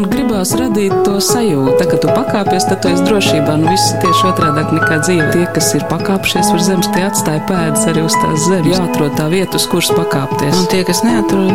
man 0.00 0.08
gribās 0.12 0.52
radīt 0.56 0.92
to 1.04 1.18
sajūtu, 1.24 1.84
ka 1.90 1.98
tu 2.00 2.08
pakāpies, 2.14 2.66
tad 2.68 2.80
tu 2.82 2.90
esi 2.92 3.04
drošībā. 3.04 3.56
Nu, 3.60 3.68
viss 3.72 3.92
tieši 4.00 4.28
otrādi 4.30 4.64
nekā 4.78 5.00
dzīve. 5.04 5.28
Tie, 5.34 5.44
kas 5.54 5.70
ir 5.76 5.84
pakāpšies 5.90 6.52
uz 6.56 6.64
zemes, 6.68 6.88
tie 6.94 7.04
atstāja 7.08 7.42
pēdas 7.48 7.84
arī 7.90 8.06
uz 8.06 8.16
tās 8.22 8.46
zemes. 8.46 8.70
Jāatrod 8.78 9.16
tā 9.18 9.28
vieta, 9.32 9.60
uz 9.60 9.68
kuras 9.70 9.92
pakāpties. 9.96 10.56
Un 10.56 10.68
tie, 10.72 10.82
kas 10.88 11.04
neatrod, 11.04 11.52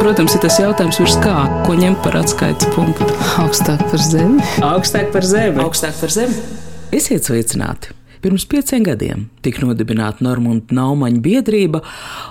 protams, 0.00 0.36
ir 0.36 0.44
tas 0.46 0.58
jautājums, 0.62 1.00
virs 1.02 1.16
kā, 1.24 1.36
ko 1.66 1.76
ņemt 1.76 2.02
par 2.06 2.20
atskaites 2.22 2.70
punktu. 2.76 3.08
Augstāk 3.44 3.84
par 3.92 4.04
zemi. 4.08 4.44
Augstāk 4.64 5.12
par 5.14 5.26
zemi. 5.28 5.64
Augstāk 5.64 5.96
par 6.00 6.14
zemi. 6.16 6.44
Esiet 6.96 7.28
sveicināti! 7.28 7.96
Pirms 8.20 8.44
pieciem 8.44 8.82
gadiem 8.84 9.22
tika 9.40 9.62
nodibināta 9.64 10.20
Normunda 10.26 10.76
Naumaņa 10.76 11.22
biedrība, 11.24 11.80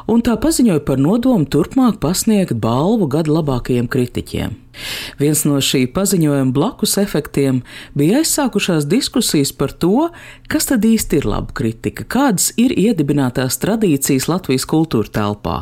un 0.05 0.21
tā 0.21 0.35
paziņoja 0.37 0.83
par 0.85 1.01
nodomu 1.01 1.49
turpmāk 1.49 1.97
pasniegt 2.03 2.59
balvu 2.61 3.07
gada 3.09 3.33
labākajiem 3.39 3.89
kritiķiem. 3.89 4.53
Viens 5.19 5.41
no 5.47 5.59
šī 5.63 5.83
paziņojuma 5.93 6.53
blakus 6.55 6.95
efektiem 7.01 7.61
bija 7.97 8.21
aizsākušās 8.21 8.87
diskusijas 8.89 9.51
par 9.55 9.73
to, 9.73 10.09
kas 10.51 10.69
tad 10.69 10.85
īsti 10.87 11.19
ir 11.19 11.27
laba 11.29 11.53
kritika, 11.55 12.05
kādas 12.07 12.51
ir 12.59 12.73
iedibinātās 12.77 13.59
tradīcijas 13.61 14.29
Latvijas 14.31 14.67
kultūra 14.69 15.11
telpā. 15.19 15.57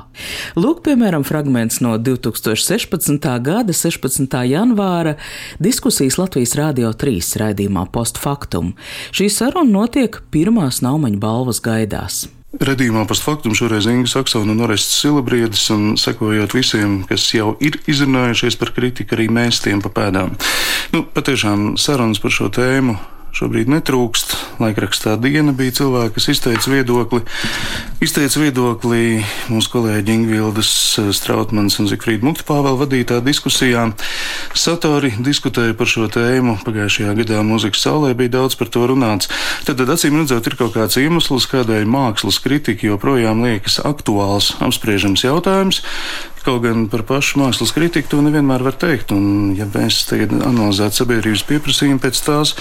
Lūk, 0.59 0.83
piemēram, 0.85 1.25
fragments 1.27 1.81
no 1.83 1.95
2016. 1.97 3.27
gada 3.43 3.73
16. 3.73 4.39
janvāra 4.51 5.17
diskusijas 5.63 6.19
Latvijas 6.21 6.57
Rādio 6.59 6.93
3 6.93 7.41
raidījumā 7.43 7.87
Postfaktum. 7.91 8.75
Šī 9.15 9.31
saruna 9.33 9.71
notiek 9.81 10.21
pirmās 10.33 10.83
naumaņu 10.85 11.21
balvas 11.23 11.63
gaidās. 11.63 12.27
Redījumā 12.55 13.01
postfaktum 13.03 13.51
šoreiz 13.59 13.89
Inga 13.91 14.07
Saksona 14.07 14.53
un 14.53 14.63
Orests 14.63 15.01
Silabriedis, 15.01 15.65
un 15.75 15.97
sekojot 15.99 16.53
visiem, 16.55 17.01
kas 17.09 17.25
jau 17.35 17.57
ir 17.59 17.75
izrunājušies 17.91 18.55
par 18.61 18.71
kritiku, 18.71 19.17
arī 19.17 19.27
mēs 19.27 19.59
tiem 19.65 19.83
pa 19.83 19.91
pēdām. 19.91 20.31
Nu, 20.95 21.03
patiešām 21.03 21.73
sarunas 21.75 22.23
par 22.23 22.31
šo 22.31 22.47
tēmu 22.55 22.95
šobrīd 23.37 23.69
netrūkst. 23.69 24.33
Laikrakstā 24.61 25.15
diena 25.21 25.53
bija 25.55 25.75
cilvēki, 25.81 26.15
kas 26.15 26.29
izteica 26.33 26.71
viedokli. 26.73 27.21
Izteica 28.03 28.41
viedokli 28.41 29.01
mūsu 29.51 29.71
kolēģi 29.75 30.15
Ingvildas 30.15 30.71
eh, 31.01 31.11
Strautmans 31.15 31.77
un 31.81 31.89
Zikfrīda 31.89 32.25
Muktpāvēl 32.25 32.79
vadītā 32.81 33.19
diskusijā. 33.25 33.87
Satori 34.57 35.13
diskutēja 35.21 35.77
par 35.77 35.89
šo 35.91 36.07
tēmu. 36.13 36.57
Pagājušajā 36.65 37.13
gadā 37.21 37.43
mūzikas 37.45 37.85
saulē 37.85 38.13
bija 38.17 38.37
daudz 38.39 38.57
par 38.59 38.71
to 38.73 38.87
runāts. 38.89 39.29
Tad, 39.67 39.77
tad 39.81 39.93
acīm 39.93 40.17
redzot, 40.21 40.49
ir 40.49 40.57
kaut 40.59 40.73
kāds 40.77 40.97
iemesls, 41.01 41.49
kādēļ 41.51 41.85
mākslas 41.89 42.41
kritika 42.43 42.89
joprojām 42.89 43.45
liekas 43.45 43.79
aktuāls, 43.85 44.55
apspriežams 44.63 45.25
jautājums. 45.27 45.83
Kaut 46.47 46.61
gan 46.63 46.85
par 46.87 47.01
pašu 47.03 47.41
mākslas 47.41 47.73
kritiku 47.75 48.07
to 48.07 48.17
nevienmēr 48.23 48.63
var 48.63 48.77
teikt. 48.79 49.09
Un, 49.11 49.51
ja 49.57 49.65
mēs 49.67 50.05
tagad 50.07 50.31
analizētu 50.31 51.01
sabiedrības 51.01 51.43
pieprasījumu 51.49 51.99
pēc 51.99 52.21
tās, 52.23 52.53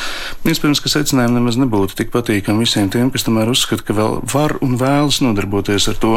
iespējams, 0.43 0.81
ka 0.83 0.91
secinājumi 0.91 1.39
nemaz 1.39 1.59
nebūtu 1.63 1.95
tik 2.01 2.11
patīkami 2.11 2.67
visiem 2.67 2.91
tiem, 2.91 3.13
kas 3.15 3.29
tomēr 3.29 3.53
uzskata, 3.53 3.87
ka 3.87 3.95
vēl 3.95 4.19
var 4.33 4.57
un 4.67 4.75
vēlas 4.81 5.21
nodarboties 5.23 5.87
ar 5.93 6.03
to. 6.03 6.17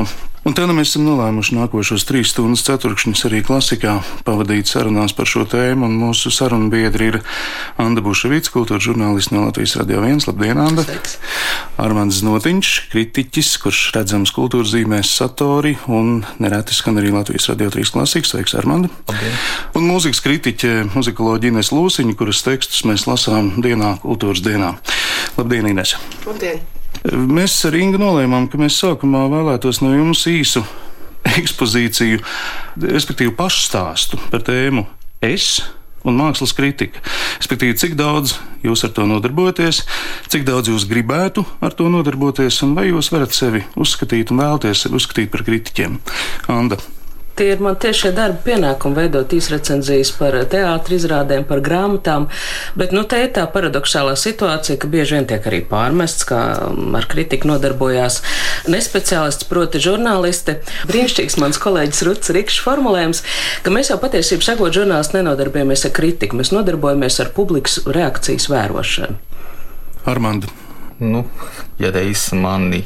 Un 0.49 0.55
tā 0.57 0.63
nu 0.65 0.73
mēs 0.73 0.89
esam 0.89 1.03
nolēmuši 1.05 1.53
nākošos 1.53 2.07
trīs 2.09 2.31
stundas 2.33 2.63
ceturkšņus 2.65 3.19
arī 3.27 3.43
klasikā 3.45 3.99
pavadīt 4.25 4.65
sarunās 4.65 5.13
par 5.13 5.27
šo 5.29 5.43
tēmu. 5.45 5.85
Mūsu 5.93 6.31
sarunu 6.33 6.71
biedri 6.73 7.11
ir 7.11 7.17
Anna 7.77 8.01
Buševits, 8.01 8.49
kultūra 8.49 8.81
žurnālists 8.81 9.29
no 9.29 9.43
Latvijas 9.43 9.75
Radio 9.77 10.01
1. 10.01 10.25
Labdien, 10.25 10.57
Anna! 10.57 10.87
Armands 11.77 12.23
Znotiņš, 12.23 12.71
kritiķis, 12.95 13.51
kurš 13.61 13.83
redzams 13.99 14.33
kultūras 14.33 14.73
zīmēs 14.73 15.13
Satori 15.19 15.75
un 15.85 16.23
nereti 16.41 16.73
skan 16.73 16.97
arī 16.97 17.13
Latvijas 17.13 17.51
Radio 17.53 17.69
3 17.77 17.93
klasikas. 17.99 18.33
Sveiks, 18.33 18.57
Armand! 18.57 18.89
Labdien. 19.05 19.37
Un 19.77 19.85
mūzikas 19.91 20.23
kritiķe, 20.25 20.73
muzikoloģija 20.95 21.53
Ines 21.53 21.69
Lūsiņa, 21.77 22.17
kuras 22.17 22.41
tekstus 22.49 22.81
mēs 22.89 23.05
lasām 23.05 23.53
dienā, 23.61 23.99
kultūras 24.01 24.41
dienā. 24.49 24.73
Labdien, 25.37 25.69
Ines! 25.75 25.93
Labdien! 26.25 26.78
Mēs 27.07 27.55
ar 27.69 27.77
Ingu 27.79 27.99
nolēmām, 28.01 28.49
ka 28.51 28.59
mēs 28.59 28.79
sākumā 28.81 29.25
vēlētos 29.31 29.79
no 29.83 29.93
jums 29.95 30.25
īsu 30.27 30.65
ekspozīciju, 31.39 32.21
respektīvi 32.83 33.35
pašstāstu 33.37 34.19
par 34.31 34.43
tēmu 34.47 34.85
Es 35.19 35.59
un 36.07 36.15
mākslas 36.15 36.53
kritika. 36.55 37.01
Respektīvi, 37.41 37.75
cik 37.79 37.97
daudz 37.99 38.37
jūs 38.63 38.85
ar 38.87 38.93
to 38.95 39.03
nodarbojaties, 39.07 39.81
cik 40.31 40.45
daudz 40.47 40.71
jūs 40.71 40.87
gribētu 40.87 41.43
ar 41.63 41.75
to 41.75 41.89
nodarboties, 41.91 42.61
un 42.63 42.75
vai 42.77 42.87
jūs 42.87 43.11
varat 43.11 43.35
sevi 43.35 43.65
uzskatīt 43.79 44.31
un 44.31 44.39
vēlties 44.43 44.87
uzskatīt 44.91 45.31
par 45.33 45.43
kritiķiem. 45.47 45.99
Anda. 46.55 46.79
Tie 47.39 47.53
ir 47.53 47.61
man 47.63 47.77
tiešie 47.79 48.09
darba 48.11 48.41
pienākumi 48.43 48.97
veidot 48.97 49.31
īsrecenzijas 49.31 50.09
par 50.17 50.35
teātri 50.51 50.97
izrādēm, 50.99 51.45
par 51.47 51.61
grāmatām, 51.63 52.25
bet 52.75 52.91
nu 52.91 53.05
te 53.07 53.21
ir 53.23 53.29
tā 53.37 53.45
paradoxālā 53.53 54.17
situācija, 54.19 54.75
ka 54.81 54.89
bieži 54.91 55.15
vien 55.15 55.27
tiek 55.29 55.47
arī 55.47 55.61
pārmests, 55.69 56.27
kā 56.27 56.41
ar 56.99 57.07
kritiku 57.07 57.47
nodarbojās 57.47 58.19
nespeciālists, 58.67 59.47
proti 59.47 59.79
žurnālisti. 59.87 60.57
Brīnišķīgs 60.91 61.39
mans 61.39 61.61
kolēģis 61.63 62.03
Ruts 62.09 62.35
Rikšs 62.35 62.59
formulējums, 62.67 63.23
ka 63.63 63.71
mēs 63.71 63.93
jau 63.93 64.01
patiesībā 64.03 64.49
sakot 64.49 64.75
žurnālisti 64.75 65.21
nenodarbojamies 65.21 65.87
ar 65.87 65.95
kritiku, 65.95 66.43
mēs 66.43 66.51
nodarbojamies 66.51 67.23
ar 67.23 67.31
publikas 67.39 67.79
reakcijas 67.87 68.51
vērošanu. 68.51 69.15
Armand. 70.11 70.51
Nu, 70.99 71.23
ja 71.79 71.95
reiz 71.95 72.33
mani 72.35 72.83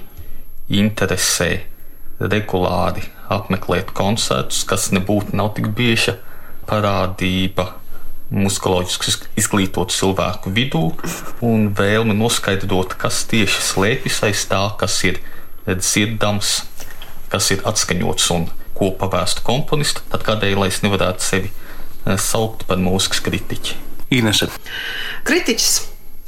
interesē 0.69 1.72
regulāri 2.19 3.07
apmeklēt 3.33 3.93
koncertus, 3.95 4.63
kas 4.67 4.91
nebūtu 4.93 5.35
nav 5.37 5.53
tik 5.57 5.71
bieža 5.75 6.17
parādība 6.69 7.73
muzikoloģiski 8.33 9.29
izglītotu 9.37 9.93
cilvēku 9.93 10.53
vidū 10.53 10.83
un 11.45 11.69
vēlme 11.77 12.15
noskaidrot, 12.17 12.95
kas 12.99 13.23
tieši 13.29 13.61
slēpjas 13.67 14.21
aiz 14.29 14.45
tā, 14.49 14.63
kas 14.79 14.97
ir 15.05 15.19
dzirdams, 15.67 16.55
kas 17.31 17.51
ir 17.53 17.63
atskaņots 17.67 18.29
un 18.35 18.47
ko 18.73 18.89
pavēstu 18.97 19.45
komponistu, 19.45 20.01
tad 20.09 20.25
kādēļ 20.25 20.57
lai 20.63 20.69
es 20.73 20.81
nevarētu 20.85 21.25
sevi 21.25 21.51
eh, 21.51 22.17
saukt 22.17 22.65
par 22.69 22.81
mūzikas 22.81 23.21
kritiķi? 23.25 23.77
Inese. 24.13 24.49
Kritiķis, 25.25 25.75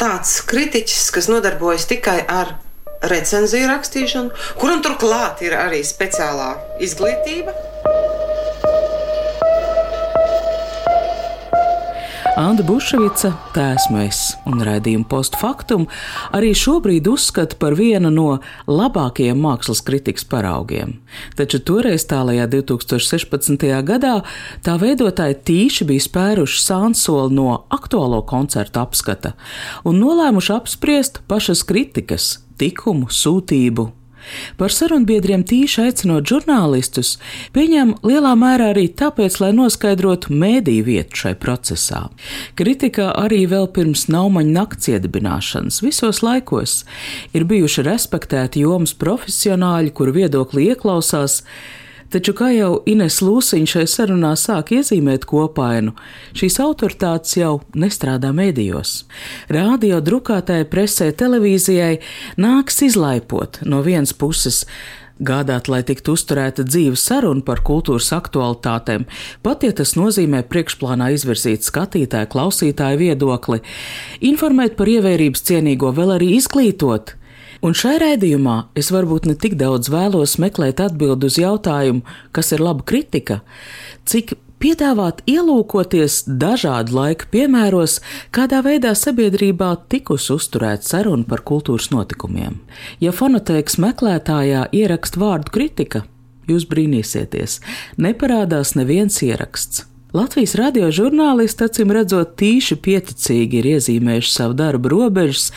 tāds 0.01 0.40
kritiķis, 0.50 1.09
kas 1.13 1.29
nodarbojas 1.29 1.88
tikai 1.90 2.22
ar 2.22 2.56
recenziju 3.11 3.69
rakstīšanu, 3.71 4.33
kuram 4.61 4.83
turklāt 4.85 5.45
ir 5.45 5.57
arī 5.59 5.83
speciālā 5.85 6.53
izglītība. 6.83 7.55
Anna 12.35 12.65
Bušvica, 12.67 13.29
tā 13.55 13.69
esmu 13.77 14.01
es, 14.03 14.17
un 14.44 14.59
raidījuma 14.59 15.07
postfaktum 15.07 15.85
arī 16.35 16.49
šobrīd 16.59 17.07
uzskata 17.07 17.55
par 17.61 17.77
vienu 17.79 18.11
no 18.11 18.25
labākajiem 18.67 19.39
mākslas 19.39 19.79
kritikas 19.88 20.27
paraugiem. 20.27 20.97
Taču 21.39 21.61
toreiz 21.63 22.03
tālajā 22.11 22.49
2016. 22.51 23.63
gadā 23.88 24.17
tā 24.67 24.75
veidotāji 24.83 25.39
tīši 25.47 25.88
bija 25.88 26.03
spēruši 26.09 26.59
sānsoli 26.65 27.39
no 27.39 27.61
aktuālo 27.71 28.19
koncertu 28.27 28.83
apskata 28.83 29.38
un 29.88 30.03
nolēmuši 30.03 30.57
apspriest 30.59 31.23
pašas 31.31 31.63
kritikas 31.63 32.33
tikumu, 32.61 33.11
sūtību. 33.11 33.91
Par 34.57 34.73
sarunbiedriem 34.73 35.43
tīši 35.45 35.83
aicinot 35.85 36.25
žurnālistus, 36.29 37.16
pieņem 37.55 37.95
lielā 38.05 38.33
mērā 38.39 38.71
arī 38.73 38.88
tāpēc, 38.97 39.39
lai 39.43 39.51
noskaidrotu 39.53 40.33
mēdīju 40.33 40.88
vietu 40.88 41.21
šai 41.23 41.35
procesā. 41.41 42.05
Kritikā 42.57 43.11
arī 43.21 43.44
vēl 43.51 43.69
pirms 43.75 44.07
naumaņa 44.09 44.55
nakts 44.57 44.91
iedibināšanas 44.94 45.81
visos 45.85 46.23
laikos 46.25 46.83
ir 47.38 47.47
bijuši 47.49 47.85
respektēti 47.85 48.65
jomas 48.65 48.95
profesionāļi, 48.97 49.94
kuru 49.95 50.15
viedokli 50.21 50.71
ieklausās, 50.71 51.44
Taču, 52.13 52.35
kā 52.38 52.51
jau 52.53 52.83
Ines 52.88 53.17
Lūsiņš 53.25 53.71
šai 53.75 53.85
sarunā 53.89 54.35
sāk 54.38 54.71
iezīmēt 54.77 55.25
kopainu, 55.29 55.95
šīs 56.38 56.59
autoritātes 56.63 57.38
jau 57.39 57.56
nestrādā 57.75 58.30
medijos. 58.35 59.03
Rādio 59.51 59.97
drukātāja 60.06 60.68
presē 60.69 61.09
televīzijai 61.18 61.97
nāks 62.38 62.83
izlaipot 62.85 63.63
no 63.65 63.81
vienas 63.85 64.13
puses 64.13 64.63
gādāt, 65.19 65.69
lai 65.71 65.81
tiktu 65.88 66.15
uzturēta 66.15 66.65
dzīva 66.68 66.97
saruna 67.00 67.44
par 67.45 67.62
kultūras 67.65 68.12
aktualitātēm, 68.15 69.06
pat 69.44 69.63
ja 69.63 69.74
tas 69.75 69.95
nozīmē 69.97 70.44
priekšplānā 70.50 71.12
izvirzīt 71.15 71.65
skatītāju, 71.65 72.31
klausītāju 72.31 73.01
viedokli, 73.01 73.62
informēt 74.27 74.75
par 74.80 74.91
ievērības 74.91 75.45
cienīgo, 75.47 75.94
vēl 75.95 76.18
arī 76.18 76.35
izglītot. 76.39 77.15
Un 77.65 77.73
šai 77.73 77.95
raidījumā 77.97 78.56
es 78.77 78.91
varbūt 78.94 79.25
ne 79.25 79.33
tik 79.41 79.56
daudz 79.57 79.89
vēlos 79.89 80.35
meklēt 80.41 80.83
atbildi 80.83 81.31
uz 81.31 81.38
jautājumu, 81.41 82.03
kas 82.35 82.51
ir 82.53 82.62
laba 82.62 82.85
kritika, 82.85 83.39
cik 84.06 84.35
piedāvāt 84.62 85.23
ielūkoties 85.29 86.19
dažādu 86.41 86.94
laiku 86.94 87.31
piemēros, 87.33 87.97
kādā 88.35 88.62
veidā 88.65 88.94
sabiedrībā 88.94 89.71
tikusi 89.89 90.35
uzturēta 90.35 90.85
saruna 90.91 91.25
par 91.25 91.41
kultūras 91.47 91.89
notikumiem. 91.94 92.59
Ja 93.01 93.15
fonotēkas 93.15 93.79
meklētājā 93.81 94.68
ierakst 94.69 95.18
vārdu 95.18 95.57
kritika, 95.57 96.06
jūs 96.45 96.69
brīnīsieties, 96.69 97.59
neparādās 97.97 98.77
neviens 98.77 99.21
ieraksts. 99.25 99.88
Latvijas 100.15 100.53
radio 100.56 100.88
žurnālisti, 100.95 101.65
acīm 101.67 101.89
redzot, 101.91 102.38
tīši 102.39 102.77
pieticīgi 102.79 103.57
ir 103.59 103.65
iezīmējuši 103.73 104.29
savu 104.31 104.56
darbu 104.56 104.94
robežas, 104.94 105.50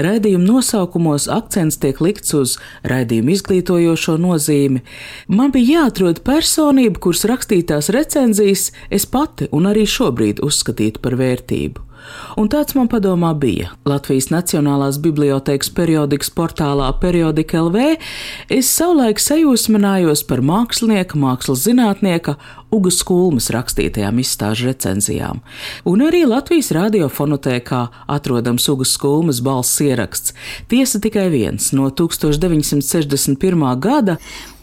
raidījuma 0.00 0.54
nosaukumos 0.54 1.26
akcents 1.28 1.76
tiek 1.82 2.00
likts 2.00 2.32
uz 2.38 2.54
raidījumu 2.88 3.34
izglītojošo 3.34 4.16
nozīmi. 4.22 4.80
Man 5.28 5.52
bija 5.52 5.82
jāatrod 5.82 6.22
personība, 6.24 6.96
kuras 6.96 7.26
rakstītās 7.28 7.92
recenzijas 7.92 8.70
es 8.88 9.04
pati 9.04 9.50
un 9.52 9.68
arī 9.68 9.84
šobrīd 9.84 10.40
uzskatītu 10.48 11.04
par 11.04 11.18
vērtību. 11.20 11.84
Un 12.36 12.50
tāds 12.52 12.76
man 12.76 12.88
padomā 12.90 13.32
bija. 13.38 13.72
Latvijas 13.88 14.28
Nacionālās 14.32 14.98
bibliotēkas 15.02 15.72
periodikas 15.74 16.30
portālā 16.34 16.88
Periodika 17.00 17.62
LV 17.64 17.96
es 18.52 18.70
savulaik 18.70 19.22
sajūsminājos 19.22 20.24
par 20.28 20.44
mākslinieka, 20.44 21.18
mākslas 21.20 21.64
zinātnieka 21.66 22.36
Ugas 22.74 22.98
Kulmas 23.06 23.46
rakstītajām 23.54 24.18
izstāžu 24.18 24.66
recenzijām. 24.66 25.38
Un 25.86 26.02
arī 26.02 26.24
Latvijas 26.26 26.72
radiofonotēkā 26.74 27.80
atrodams 28.10 28.66
Ugas 28.72 28.96
Kulmas 28.98 29.38
balss 29.44 29.78
ieraksts. 29.84 30.34
Tiesa 30.70 30.98
tikai 31.02 31.28
viens 31.30 31.70
no 31.76 31.86
1961. 31.90 33.66
gada. 33.80 34.16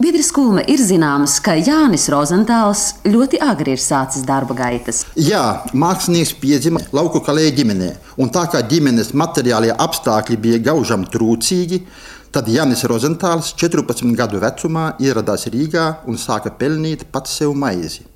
Biedris 0.04 0.34
Kulma 0.36 0.66
ir 0.68 0.84
zināms, 0.84 1.38
ka 1.44 1.56
Jānis 1.56 2.10
Rozentāls 2.12 2.86
ļoti 3.08 3.40
agri 3.40 3.78
ir 3.78 3.82
sācis 3.82 4.26
darba 4.28 4.58
gaitas. 4.58 5.06
Jā, 5.16 5.64
mākslinieks 5.72 6.36
piedzima 6.42 6.84
lauku 6.92 7.24
kalēju 7.24 7.56
ģimenē, 7.62 7.94
un 8.20 8.34
tā 8.34 8.50
kā 8.52 8.60
ģimenes 8.68 9.14
materiālie 9.16 9.72
apstākļi 9.72 10.42
bija 10.44 10.60
gaužam 10.72 11.08
trūcīgi, 11.08 11.86
Tad 12.34 12.48
Janis 12.50 12.82
Rozentāls 12.90 13.52
14 13.62 14.16
gadu 14.18 14.40
vecumā 14.42 14.96
ieradās 15.06 15.44
Rīgā 15.54 15.84
un 16.10 16.16
sāka 16.18 16.50
pelnīt 16.58 17.04
pats 17.14 17.36
sev 17.38 17.52
maizi. 17.54 18.08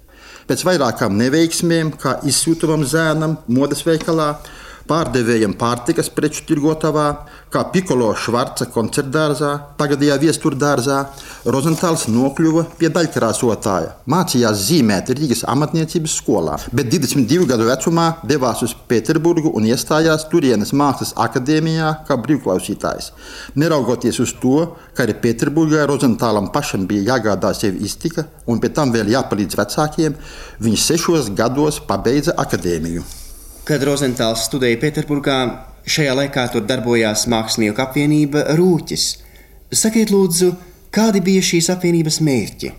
Pēc 0.50 0.64
vairākām 0.66 1.14
neveiksmēm, 1.20 1.92
kā 2.02 2.16
izsūtamam 2.26 2.82
zēnam, 2.82 3.36
modes 3.46 3.86
veikalā, 3.86 4.32
pārdevējam 4.88 5.54
pārtikas 5.60 6.10
preču 6.14 6.46
tirgotavā, 6.48 7.08
kā 7.52 7.64
Pikolo 7.72 8.10
Švarca 8.18 8.68
koncertdārzā, 8.72 9.52
tagadējā 9.80 10.18
viesturdārzā, 10.22 10.98
Rozentāls 11.48 12.08
nokļuva 12.12 12.66
pie 12.80 12.90
daļkrāsotāja. 12.94 13.94
Mācījās 14.12 14.64
zīmēt 14.68 15.12
Rīgas 15.16 15.46
amatniecības 15.48 16.18
skolā, 16.22 16.58
bet 16.76 16.90
22 16.92 17.48
gadu 17.50 17.68
vecumā 17.70 18.08
devās 18.28 18.64
uz 18.66 18.74
Pēterburgu 18.90 19.54
un 19.56 19.68
iestājās 19.70 20.28
turienes 20.32 20.74
mākslas 20.76 21.14
akadēmijā 21.28 21.94
kā 22.08 22.18
brīvklausītājs. 22.24 23.12
Neraugoties 23.60 24.20
uz 24.24 24.36
to, 24.42 24.58
ka 24.98 25.06
arī 25.06 25.16
Pēterburgā 25.24 25.86
Rozentālam 25.88 26.52
pašam 26.56 26.88
bija 26.90 27.14
jāgādā 27.14 27.54
sevi 27.56 27.86
iztika 27.88 28.28
un 28.48 28.60
pēc 28.64 28.76
tam 28.80 28.92
vēl 28.96 29.14
jāpalīdz 29.16 29.60
vecākiem, 29.60 30.20
viņš 30.64 30.90
sešos 30.92 31.32
gados 31.38 31.80
pabeidza 31.88 32.36
akadēmiju. 32.44 33.27
Kad 33.68 33.82
Rozentāls 33.84 34.46
studēja 34.48 34.78
Pēterburgā, 34.80 35.38
šajā 35.92 36.14
laikā 36.16 36.46
tur 36.54 36.64
darbojās 36.64 37.26
mākslinieku 37.28 37.82
apvienība 37.84 38.46
Rūķis. 38.56 39.08
Sakiet, 39.76 40.14
lūdzu, 40.14 40.54
kādi 40.96 41.20
bija 41.26 41.42
šīs 41.44 41.68
apvienības 41.74 42.22
mērķi? 42.24 42.70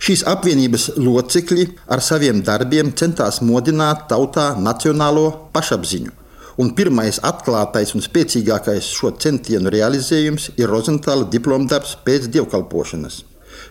Šīs 0.00 0.22
apvienības 0.32 0.86
locekļi 0.96 1.66
ar 1.92 2.00
saviem 2.00 2.40
darbiem 2.46 2.94
centās 2.96 3.42
modināt 3.44 4.06
tautā 4.08 4.54
nacionālo 4.56 5.26
pašapziņu. 5.52 6.16
Un 6.56 6.72
pirmais 6.72 7.20
atklātais 7.20 7.92
un 7.92 8.08
spēcīgākais 8.08 8.88
šo 8.96 9.12
centienu 9.20 9.76
realizējums 9.76 10.54
ir 10.56 10.72
Rozentāla 10.72 11.28
diplomdarbs 11.36 11.98
pēc 12.08 12.32
dievkalpošanas. 12.32 13.20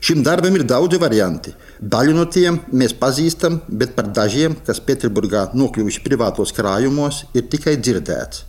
Šim 0.03 0.19
darbam 0.19 0.51
ir 0.57 0.65
daudzi 0.67 0.97
varianti. 1.00 1.53
Daļu 1.79 2.13
no 2.17 2.23
tiem 2.27 2.57
mēs 2.75 2.91
pazīstam, 3.00 3.61
bet 3.71 3.94
par 3.95 4.09
dažiem, 4.11 4.57
kas 4.67 4.81
Pēterburgā 4.83 5.45
nokļuvuši 5.55 6.01
privātos 6.03 6.51
krājumos, 6.57 7.21
ir 7.31 7.45
tikai 7.53 7.77
dzirdēts. 7.79 8.41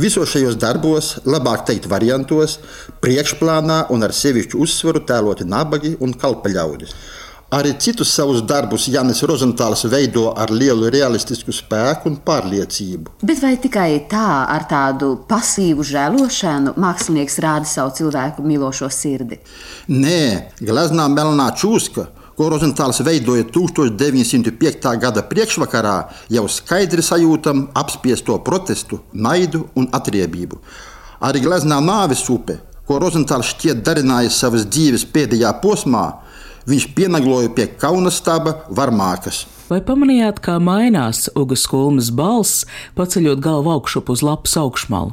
Visos 0.00 0.32
šajos 0.32 0.56
darbos, 0.56 1.10
labāk 1.28 1.66
teikt, 1.68 1.90
variantos, 1.92 2.56
priekšplānā 3.04 3.82
un 3.92 4.08
ar 4.08 4.16
sevišķu 4.16 4.62
uzsvaru 4.64 5.04
tēloti 5.04 5.44
nabagi 5.44 5.92
un 6.00 6.16
kalpaļaudis. 6.16 6.96
Arī 7.48 7.70
citus 7.80 8.10
savus 8.12 8.42
darbus 8.44 8.90
Jānis 8.92 9.22
Rozentāls 9.24 9.86
veido 9.88 10.26
ar 10.36 10.50
lielu 10.52 10.90
realistisku 10.92 11.48
spēku 11.56 12.10
un 12.10 12.18
pārliecību. 12.20 13.14
Bet 13.24 13.40
vai 13.40 13.54
tikai 13.56 14.02
tā, 14.10 14.24
ar 14.52 14.66
tādu 14.68 15.14
pasīvu 15.30 15.86
žēlošanu, 15.88 16.74
mākslinieks 16.76 17.38
rāda 17.40 17.64
savu 17.70 17.94
cilvēku 17.96 18.44
mīlošo 18.44 18.90
sirdi? 18.92 19.40
Nē, 19.88 20.58
gleznā 20.60 21.08
melnā 21.08 21.48
čūska, 21.56 22.04
ko 22.36 22.50
Rozentāls 22.52 23.00
veidoja 23.08 23.48
1905. 23.48 24.92
gada 25.00 25.24
priekšvakarā, 25.32 25.96
jau 26.28 26.44
skaidri 26.52 27.00
sajūtam 27.00 27.70
apspiesto 27.72 28.36
protestu, 28.44 29.00
naidu 29.14 29.64
un 29.72 29.88
atriebību. 29.88 30.60
Arī 31.24 31.48
gleznā 31.48 31.80
nāves 31.80 32.28
upe, 32.28 32.60
ko 32.84 33.00
Rozentāls 33.00 33.56
šķiet 33.56 33.80
darinājis 33.88 34.36
savas 34.36 34.68
dzīves 34.68 35.08
pēdējā 35.16 35.56
posmā, 35.64 36.08
viņš 36.68 36.88
pienagloja 36.96 37.52
pie 37.56 37.70
kauna 37.80 38.12
staba 38.12 38.62
varmākas. 38.68 39.46
Vai 39.68 39.82
pamanījāt, 39.84 40.38
kā 40.40 40.56
mainās 40.64 41.26
Ugas 41.36 41.66
kulmas 41.68 42.08
balss, 42.16 42.64
paceļot 42.96 43.42
galvu 43.44 43.74
augšup 43.74 44.08
uz 44.14 44.24
lapas 44.24 44.56
augšmalu? 44.56 45.12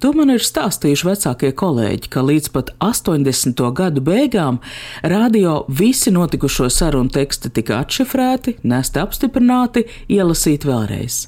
To 0.00 0.12
man 0.16 0.30
ir 0.32 0.44
stāstījuši 0.44 1.08
vecākie 1.08 1.50
kolēģi, 1.58 2.10
ka 2.12 2.22
līdz 2.24 2.52
pat 2.54 2.70
80. 2.84 3.58
gadu 3.76 4.02
beigām 4.04 4.60
radio 5.02 5.62
visi 5.68 6.12
notikušo 6.14 6.70
sarunu 6.72 7.12
teksti 7.12 7.50
tika 7.58 7.82
atšifrēti, 7.82 8.58
nesti 8.62 9.02
apstiprināti, 9.02 9.84
ielasīti 10.08 10.70
vēlreiz. 10.70 11.26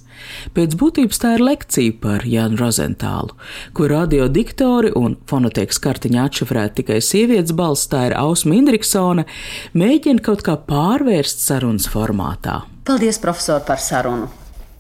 Pēc 0.57 0.77
būtības 0.81 1.21
tā 1.23 1.35
ir 1.37 1.45
lekcija 1.45 1.97
par 2.03 2.27
Jānu 2.29 2.61
Rozentālu, 2.61 3.37
kur 3.77 3.93
radio 3.93 4.29
diktori 4.29 4.93
un 4.97 5.17
fonotēkas 5.31 5.81
kartiņā 5.81 6.27
atšifrēta 6.29 6.83
tikai 6.83 7.01
sievietes 7.05 7.57
balss, 7.57 7.89
tā 7.91 8.11
ir 8.11 8.19
Ausma 8.21 8.59
Indriksone, 8.59 9.25
mēģina 9.73 10.25
kaut 10.25 10.45
kā 10.47 10.59
pārvērst 10.69 11.41
sarunas 11.47 11.89
formātā. 11.91 12.60
Paldies, 12.91 13.21
profesor, 13.23 13.61
par 13.63 13.79
sarunu! 13.79 14.27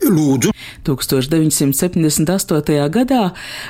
Lūdzu. 0.03 0.51
1978. 0.83 2.89
gadā 2.91 3.21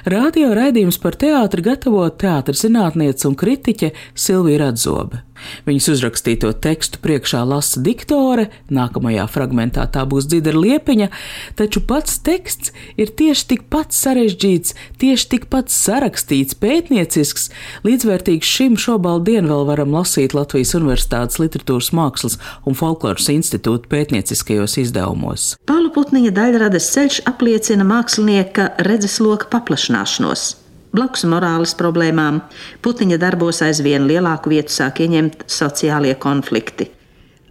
radio 0.09 0.55
raidījums 0.57 0.97
par 1.03 1.19
teātri 1.21 1.61
gatavo 1.67 2.07
teātris 2.09 2.63
zinātniece 2.65 3.29
un 3.29 3.37
kritiķe 3.37 3.91
Silvija 4.17 4.63
Radzobe. 4.63 5.21
Viņas 5.67 5.89
uzrakstīto 5.95 6.53
tekstu 6.63 7.01
priekšā 7.03 7.43
lasa 7.49 7.81
diktore, 7.85 8.49
nākamajā 8.73 9.27
fragmentā 9.31 9.87
tā 9.93 10.05
būs 10.09 10.29
Dzidra 10.31 10.59
Liepiņa, 10.59 11.11
taču 11.59 11.83
pats 11.87 12.19
teksts 12.27 12.75
ir 13.01 13.13
tieši 13.17 13.47
tikpat 13.55 13.97
sarežģīts, 13.97 14.77
tieši 15.03 15.29
tikpat 15.35 15.73
sarakstīts, 15.75 16.57
pētniecisks, 16.61 17.51
līdzvērtīgs 17.87 18.55
šim 18.57 18.79
šobaldien 18.81 19.49
vēl 19.51 19.67
varam 19.69 19.95
lasīt 19.97 20.37
Latvijas 20.37 20.77
Universitātes 20.79 21.41
literatūras 21.43 21.93
mākslas 21.97 22.39
un 22.67 22.79
folkloras 22.79 23.31
institūta 23.33 23.91
pētnieciskajos 23.91 24.79
izdevumos. 24.85 25.55
Pāla 25.69 25.93
Putniņa 25.95 26.35
daļradas 26.37 26.91
ceļš 26.95 27.23
apliecina 27.31 27.87
mākslinieka 27.89 28.73
redzesloka 28.87 29.51
paplašināšanos. 29.53 30.60
Blakus 30.91 31.23
morāles 31.31 31.77
problēmām 31.79 32.41
Putiņa 32.83 33.19
darbos 33.23 33.61
aizvien 33.63 34.09
lielāku 34.11 34.51
vietu 34.51 34.75
sāk 34.75 34.99
ieņemt 35.05 35.45
sociālie 35.47 36.17
konflikti. 36.19 36.89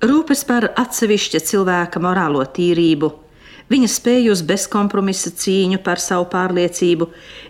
Rūpes 0.04 0.44
par 0.48 0.68
atsevišķa 0.80 1.40
cilvēka 1.48 2.02
morālo 2.04 2.44
tīrību, 2.44 3.10
viņa 3.72 3.90
spēju 3.92 4.34
uz 4.36 4.44
bezkompromisa 4.48 5.32
cīņu 5.32 5.80
par 5.84 6.04
savu 6.04 6.28
pārliecību, 6.32 7.08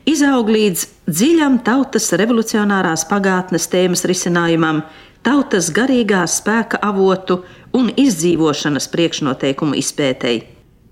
izaug 0.09 0.49
līdz 0.53 0.85
dziļam 1.09 1.59
tautas 1.65 2.11
revolucionārās 2.21 3.07
pagātnes 3.09 3.65
tēmas 3.73 4.05
risinājumam, 4.09 4.83
tautas 5.25 5.71
garīgā 5.73 6.21
spēka 6.29 6.81
avotu 6.85 7.41
un 7.73 7.89
izdzīvošanas 7.97 8.89
priekšnoteikumu 8.93 9.77
izpētēji. 9.81 10.45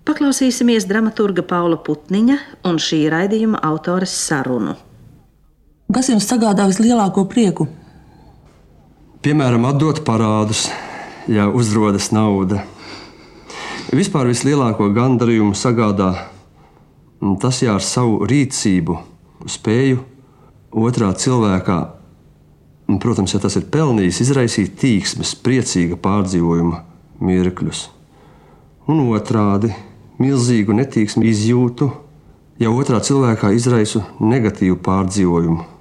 Paklausīsimies 0.07 0.85
dramaturga 0.89 1.43
Paula 1.45 1.77
Putniņa 1.83 2.37
un 2.69 2.77
šī 2.81 3.05
raidījuma 3.11 3.61
autores 3.67 4.13
sarunu. 4.25 4.77
Kas 5.87 6.09
jums 6.11 6.25
sagādā 6.27 6.65
vislielāko 6.67 7.21
prieku? 7.31 7.63
Piemēram, 9.23 9.63
atdot 9.69 10.01
parādus, 10.03 10.65
ja 11.31 11.45
uzrodas 11.47 12.09
nauda. 12.11 12.65
Vispār 13.95 14.27
vislielāko 14.27 14.89
gandarījumu 14.91 15.55
sagādā 15.55 16.09
tas, 17.39 17.61
ja 17.63 17.77
ar 17.77 17.85
savu 17.87 18.27
rīcību 18.27 18.97
spēju 19.47 20.01
otrā 20.75 21.13
cilvēkā, 21.15 21.77
protams, 22.99 23.37
ja 23.37 23.41
tas 23.47 23.55
ir 23.55 23.69
pelnījis, 23.71 24.19
izraisīt 24.27 24.75
tīksmes, 24.83 25.37
priecīga 25.39 25.95
pārdzīvojuma 26.03 26.81
mirkļus. 27.23 27.85
Un 28.91 29.05
otrādi- 29.07 29.71
milzīgu 30.23 30.75
netīksmu 30.83 31.23
izjūtu, 31.31 31.89
ja 32.59 32.75
otrā 32.75 32.99
cilvēkā 32.99 33.55
izraisu 33.55 34.03
negatīvu 34.19 34.83
pārdzīvojumu 34.83 35.76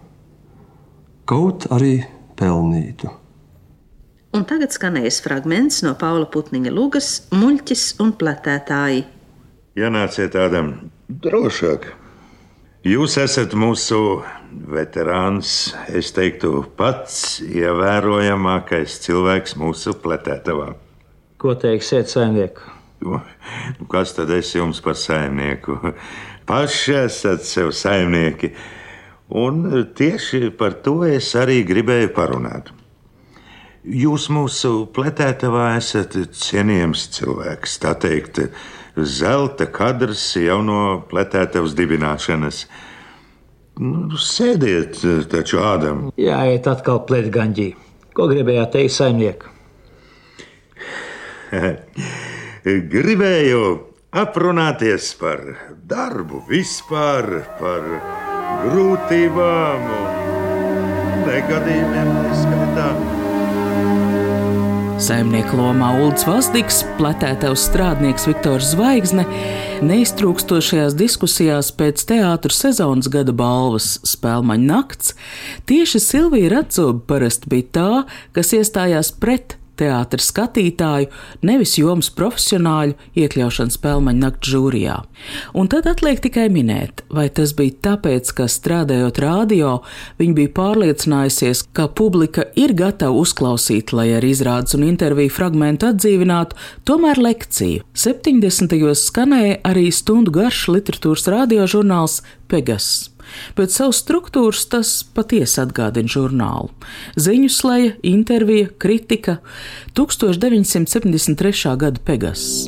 kaut 1.27 1.67
arī 1.75 2.01
pelnītu. 2.39 3.11
Un 4.37 4.45
tagad 4.47 4.75
skanēs 4.75 5.23
fragments 5.25 5.81
no 5.85 5.95
Paula 5.99 6.27
Putniņa 6.31 6.73
lugas 6.75 7.11
Muļķis 7.35 7.85
un 8.05 8.13
platētāji. 8.21 9.07
Ienāciet 9.77 10.35
tādam 10.37 10.91
drošāk. 11.09 11.89
Jūs 12.87 13.17
esat 13.19 13.57
mūsu 13.59 13.99
veterāns, 14.71 15.73
es 15.89 16.13
teiktu, 16.15 16.61
pats 16.79 17.41
ievērojamākais 17.43 19.01
cilvēks 19.03 19.57
mūsu 19.59 19.97
pletētavā. 20.05 20.71
Ko 21.43 21.57
teiksiet, 21.59 22.13
saimnieku? 22.13 22.71
Nu, 23.03 23.19
kas 23.91 24.15
tad 24.17 24.31
es 24.37 24.53
jums 24.55 24.79
par 24.85 24.97
saimnieku? 25.01 25.81
Paši 26.49 26.95
esat 27.03 27.43
sev 27.45 27.73
saimnieki. 27.75 28.53
Un 29.29 29.87
tieši 29.97 30.51
par 30.55 30.79
to 30.85 31.01
es 31.09 31.33
arī 31.35 31.63
gribēju 31.67 32.13
parunāt. 32.15 32.71
Jūs 33.87 34.27
mūsu 34.35 34.87
pletētavā 34.95 35.77
esat 35.79 36.15
cienījams 36.35 37.07
cilvēks, 37.15 37.77
tā 37.83 37.95
teikt, 38.03 38.41
zelta 38.99 39.67
kadrs 39.71 40.25
jau 40.41 40.59
no 40.67 40.81
pletētavas 41.11 41.75
dibināšanas. 41.79 42.65
Nu, 43.79 44.17
sēdiet, 44.19 45.03
taču 45.31 45.61
ādam. 45.63 46.09
Jā, 46.19 46.41
iet 46.51 46.67
atkal 46.71 47.03
pletgaņģī. 47.07 47.69
Ko 48.17 48.27
gribējāt 48.31 48.73
teikt, 48.79 48.95
saimnieku? 48.97 49.53
Gribēju 52.97 53.61
aprunāties 54.17 55.13
par 55.21 55.45
darbu 55.87 56.43
vispār, 56.49 57.45
par 57.61 57.87
grūtībām 58.65 59.87
un 59.93 61.23
negadījumiem 61.27 62.11
neskaitā. 62.23 62.89
Saimnieka 65.07 65.53
lomā 65.59 65.91
Ulrichs 66.01 66.25
Vazdiks, 66.25 66.79
platētavs 66.97 67.67
strādnieks 67.69 68.25
Viktors 68.31 68.71
Zvaigzne, 68.73 69.27
neiztrūkstošajās 69.85 70.97
diskusijās 70.97 71.69
pēc 71.77 72.07
teātras 72.09 72.63
sezonas 72.65 73.11
gada 73.13 73.35
balvas 73.37 73.99
Spēlmaņa 74.09 74.71
nakts, 74.71 75.13
tieši 75.69 76.01
Silvija 76.01 76.55
Ratzoba 76.55 77.05
parasti 77.13 77.53
bija 77.53 77.69
tā, 77.77 77.91
kas 78.33 78.55
iestājās 78.57 79.13
pret 79.21 79.59
teātris 79.79 80.31
skatītāju, 80.33 81.11
nevis 81.47 81.77
jomas 81.79 82.11
profesionāļu 82.17 82.97
iekļaušanu 83.19 83.75
spēļmaņa 83.75 84.23
nakts 84.23 84.53
žūrijā. 84.53 84.99
Un 85.57 85.71
tad 85.73 85.89
atliek 85.91 86.21
tikai 86.25 86.47
minēt, 86.53 87.05
vai 87.13 87.29
tas 87.33 87.55
bija 87.57 87.77
tāpēc, 87.91 88.33
ka 88.37 88.49
strādājot 88.51 89.21
radio, 89.23 89.81
viņa 90.21 90.39
bija 90.41 90.55
pārliecinājusies, 90.59 91.67
ka 91.77 91.89
publika 91.89 92.47
ir 92.59 92.77
gatava 92.77 93.17
uzklausīt, 93.21 93.95
lai 93.97 94.11
ar 94.19 94.27
izrādes 94.27 94.77
un 94.79 94.87
interviju 94.89 95.33
fragmentu 95.33 95.91
atdzīvinātu, 95.91 96.59
tomēr 96.89 97.21
lekciju. 97.23 97.85
70. 97.97 98.77
gados 98.77 99.07
skanēja 99.11 99.61
arī 99.67 99.89
stundu 99.95 100.35
garš 100.35 100.67
literatūras 100.75 101.29
radiožurnāls 101.33 102.23
Pegasus. 102.47 103.16
Pēc 103.59 103.77
savas 103.81 104.01
struktūras 104.05 104.65
tas 104.73 104.93
patiesi 105.17 105.61
atgādina 105.63 106.11
žurnālu. 106.11 106.73
Ziņu 107.21 107.53
slēja, 107.53 107.95
intervija, 108.07 108.73
kritika 108.79 109.39
1973. 109.99 111.77
gada 111.81 112.03
Pegas. 112.05 112.67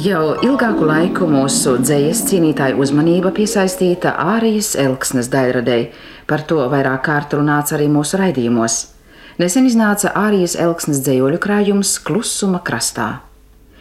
Jau 0.00 0.36
ilgāku 0.40 0.86
laiku 0.88 1.26
mūsu 1.28 1.74
dzīslas 1.82 2.22
cīnītāja 2.30 2.78
uzmanība 2.80 3.34
piesaistīta 3.36 4.14
ārijas 4.22 4.70
elksnes 4.78 5.28
daļradei. 5.28 5.90
Par 6.30 6.46
to 6.48 6.62
vairāk 6.72 7.02
kārt 7.08 7.34
runāts 7.36 7.74
arī 7.76 7.90
mūsu 7.92 8.16
raidījumos. 8.22 8.78
Nesen 9.42 9.66
iznāca 9.68 10.14
ārijas 10.16 10.54
elksnes 10.56 11.02
dzējoļu 11.04 11.42
krājums 11.44 11.98
Klusuma 12.06 12.62
krastā. 12.64 13.10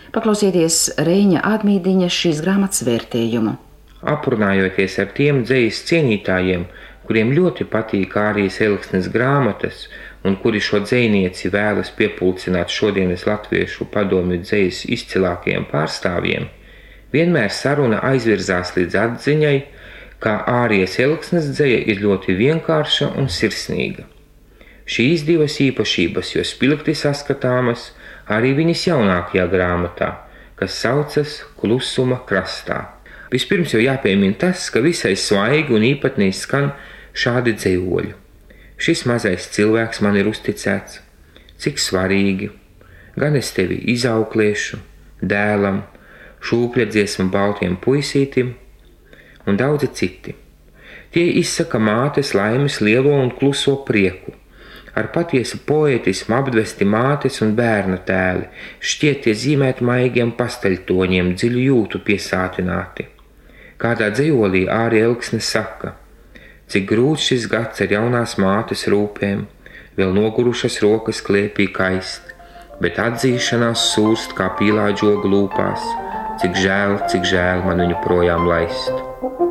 Paklausieties 0.10 0.96
Reņa 1.06 1.44
Admīdiņa 1.46 2.08
šīs 2.10 2.40
grāmatas 2.42 2.82
vērtējumu. 2.88 3.52
Aprunājoties 4.10 4.96
ar 5.04 5.12
tiem 5.14 5.44
dzīslas 5.46 5.84
cienītājiem, 5.86 6.64
kuriem 7.06 7.34
ļoti 7.36 7.68
patīk 7.70 8.16
Ārijas 8.18 8.58
Elksnes 8.66 9.10
grāmatas 9.14 9.84
un 10.26 10.40
kuri 10.42 10.62
šo 10.66 10.82
dzinieci 10.86 11.52
vēlas 11.54 11.92
piepulcināt 12.00 12.74
šodienas 12.74 13.28
latviešu 13.30 13.86
padomju 13.94 14.40
dzīslas 14.48 14.88
izcilākajiem 14.98 15.68
pārstāvjiem, 15.70 16.50
vienmēr 17.14 17.54
saruna 17.54 18.02
aizvirzās 18.10 18.74
līdz 18.80 18.98
atziņai, 19.04 19.56
ka 20.24 20.40
Ārijas 20.64 20.98
Elksnes 21.06 21.54
dzēja 21.54 21.84
ir 21.86 22.02
ļoti 22.02 22.34
vienkārša 22.40 23.14
un 23.20 23.30
sirsnīga. 23.30 24.10
Šīs 24.90 25.22
divas 25.28 25.62
īpašības, 25.62 26.34
jo 26.34 26.44
spilgti 26.50 26.98
saskatāmas, 26.98 27.92
arī 28.30 28.54
viņas 28.58 28.86
jaunākajā 28.92 29.46
grāmatā, 29.52 30.14
kas 30.60 30.78
saucas 30.78 31.40
Klusuma 31.60 32.22
krastā. 32.30 32.80
Vispirms 33.34 33.76
jau 33.76 33.82
jāpiemina 33.82 34.38
tas, 34.42 34.70
ka 34.74 34.82
visai 34.82 35.16
svaigi 35.18 35.76
un 35.76 35.86
īpatnīgi 35.86 36.38
skan 36.38 36.72
šādi 37.14 37.54
dzīvoļi. 37.58 38.16
Šis 38.80 39.04
mazais 39.10 39.50
cilvēks 39.54 40.02
man 40.06 40.18
ir 40.18 40.30
uzticēts, 40.30 41.02
cik 41.60 41.82
svarīgi, 41.82 42.50
gan 43.20 43.36
es 43.36 43.52
tevi 43.54 43.82
izauklēšu, 43.94 44.80
dēlam, 45.22 45.84
šūpļa 46.40 46.86
dziesmu 46.94 47.28
baltiem 47.34 47.76
puisītim 47.84 48.54
un 49.46 49.60
daudzi 49.60 49.90
citi. 49.94 50.36
Tie 51.14 51.26
izsaka 51.42 51.82
mātes 51.82 52.36
laimes 52.38 52.80
lielo 52.86 53.12
un 53.18 53.34
kluso 53.34 53.76
prieku, 53.86 54.36
ar 55.00 55.10
patiesu 55.16 55.62
poetismu 55.66 56.36
apdvesti 56.40 56.86
mātes 56.86 57.40
un 57.46 57.56
bērna 57.58 58.00
tēli, 58.08 58.50
šķiet 58.92 59.24
tie 59.26 59.36
zīmēt 59.44 59.80
maigiem 59.86 60.34
pasteļtoņiem, 60.40 61.34
dziļu 61.40 61.64
jūtu 61.68 62.04
piesātināti. 62.08 63.08
Kādā 63.80 64.10
dzīvolī 64.12 64.66
ārī 64.76 65.04
elksne 65.08 65.40
saka, 65.40 65.94
cik 66.70 66.90
grūts 66.92 67.30
šis 67.32 67.48
gads 67.52 67.86
ar 67.86 67.96
jaunās 67.96 68.36
mātes 68.42 68.84
rūpēm, 68.92 69.46
vēl 70.00 70.12
nogurušas 70.16 70.82
rokas 70.84 71.24
kliepī 71.26 71.70
kaist, 71.76 72.34
bet 72.84 73.00
atzīšanās 73.00 73.90
sūrst 73.94 74.36
kā 74.38 74.52
pīlāģoga 74.60 75.32
lūpās, 75.34 75.88
cik 76.44 76.60
žēl, 76.66 77.00
cik 77.12 77.28
žēl 77.28 77.64
man 77.68 77.86
viņu 77.86 78.04
projām 78.06 78.48
laist. 78.52 79.49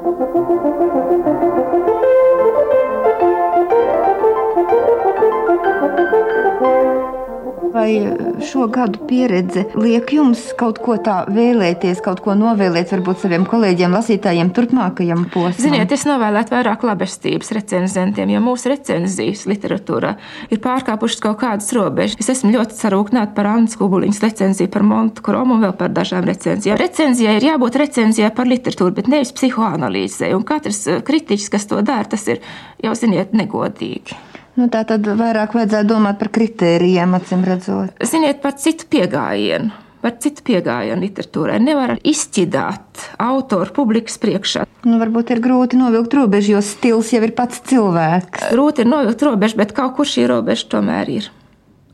Vai 7.79 8.11
šo 8.43 8.67
gadu 8.67 8.99
pieredze 9.07 9.63
liek 9.79 10.11
jums 10.11 10.41
kaut 10.59 10.81
ko 10.83 10.97
tā 10.99 11.21
vēlēties, 11.31 12.01
kaut 12.03 12.19
ko 12.25 12.35
novēlēt, 12.35 12.91
varbūt 12.91 13.21
saviem 13.23 13.45
kolēģiem, 13.47 13.93
lasītājiem, 13.95 14.51
turpmākajam 14.57 15.23
posmam? 15.31 15.55
Ziniet, 15.63 15.93
es 15.95 16.03
novēlētu 16.09 16.57
vairāk 16.57 16.83
labestības 16.89 17.53
recenzentiem, 17.55 18.33
jo 18.35 18.41
mūsu 18.43 18.73
recenzijas 18.73 19.45
literatūrā 19.47 20.17
ir 20.51 20.63
pārkāpušas 20.65 21.23
kaut 21.23 21.39
kādas 21.45 21.71
robežas. 21.77 22.19
Es 22.19 22.33
esmu 22.35 22.51
ļoti 22.57 22.81
sarūknāta 22.81 23.37
par 23.37 23.53
Annas 23.53 23.79
Kubuliņas 23.79 24.25
recenziju 24.27 24.73
par 24.75 24.87
Montu 24.89 25.23
Kromu 25.29 25.55
un 25.55 25.63
vēl 25.69 25.77
par 25.79 25.95
dažām 25.95 26.27
recenzijām. 26.27 26.81
Recenzijai 26.83 27.37
ir 27.39 27.47
jābūt 27.53 27.79
recenzijai 27.85 28.33
par 28.35 28.51
literatūru, 28.51 28.97
bet 28.99 29.13
nevis 29.13 29.31
psihoanalīzei. 29.39 30.35
Un 30.35 30.43
katrs 30.51 30.83
eh, 30.91 30.99
kritiķis, 31.07 31.53
kas 31.55 31.71
to 31.71 31.79
dara, 31.87 32.11
tas 32.11 32.27
ir 32.27 32.43
jau, 32.83 32.99
ziniet, 32.99 33.39
negodīgi. 33.39 34.19
Nu, 34.59 34.67
tā 34.67 34.83
tad 34.83 35.07
vairāk 35.07 35.53
vajadzētu 35.55 35.87
domāt 35.87 36.19
par 36.19 36.33
kritērijiem, 36.35 37.13
acīm 37.15 37.45
redzot. 37.47 37.93
Ziniet, 38.03 38.41
par 38.43 38.57
citu 38.59 38.89
pieejamību. 38.91 39.71
Par 40.03 40.17
citu 40.23 40.43
pieejamību 40.49 40.99
literatūrai 41.05 41.61
nevar 41.63 41.95
izšķidāt 42.03 43.05
autoru 43.23 43.75
publikas 43.77 44.19
priekšā. 44.23 44.67
Nu, 44.87 44.99
varbūt 44.99 45.31
ir 45.35 45.43
grūti 45.45 45.79
novilkt 45.79 46.15
robežu, 46.19 46.57
jo 46.57 46.63
stils 46.67 47.13
jau 47.15 47.23
ir 47.23 47.37
pats 47.39 47.63
cilvēks. 47.71 48.49
Grūti 48.51 48.83
ir 48.83 48.91
novilkt 48.91 49.23
robežu, 49.27 49.61
bet 49.63 49.75
kaut 49.79 49.95
kur 49.99 50.11
šī 50.11 50.27
robeža 50.31 50.67
tomēr 50.75 51.15
ir. 51.21 51.31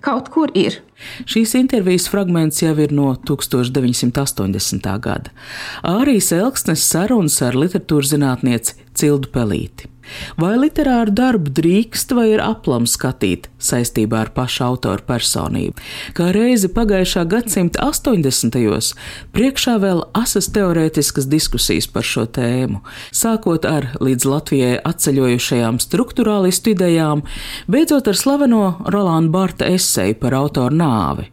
Kaut 0.04 0.28
kur 0.32 0.52
ir. 0.56 0.80
Šīs 1.28 1.54
intervijas 1.56 2.10
fragments 2.12 2.60
jau 2.64 2.74
ir 2.80 2.92
no 2.96 3.12
1980. 3.28 4.92
gada. 5.04 5.32
Ārijas 5.84 6.32
Elksnes 6.36 6.84
sarunas 6.84 7.40
ar 7.44 7.56
literatūras 7.56 8.12
zinātnieci 8.12 8.76
Cildu 8.96 9.32
Pelīti. 9.32 9.93
Vai 10.40 10.54
literāru 10.60 11.14
darbu 11.14 11.52
drīkst 11.56 12.12
vai 12.16 12.28
ir 12.34 12.42
aplam 12.44 12.86
skatīt 12.90 13.48
saistībā 13.58 14.24
ar 14.26 14.32
pašu 14.36 14.64
autoru 14.68 15.04
personību? 15.08 15.80
Kā 16.16 16.30
reizi 16.36 16.68
pagājušā 16.72 17.24
gadsimta 17.30 17.86
80. 17.88 18.54
gados 18.54 18.92
priekšā 19.34 19.78
vēl 19.82 20.04
asas 20.16 20.50
teorētiskas 20.54 21.28
diskusijas 21.30 21.88
par 21.90 22.06
šo 22.06 22.26
tēmu, 22.26 22.82
sākot 23.14 23.64
ar 23.68 23.92
līdz 24.04 24.28
Latvijai 24.28 24.76
atceļojušajām 24.84 25.80
struktūrālistu 25.82 26.74
idejām, 26.74 27.24
beidzot 27.70 28.10
ar 28.10 28.18
slaveno 28.18 28.64
Rolanda 28.86 29.32
Barta 29.34 29.68
eseju 29.70 30.18
par 30.20 30.36
autoru 30.42 30.76
nāvi. 30.76 31.30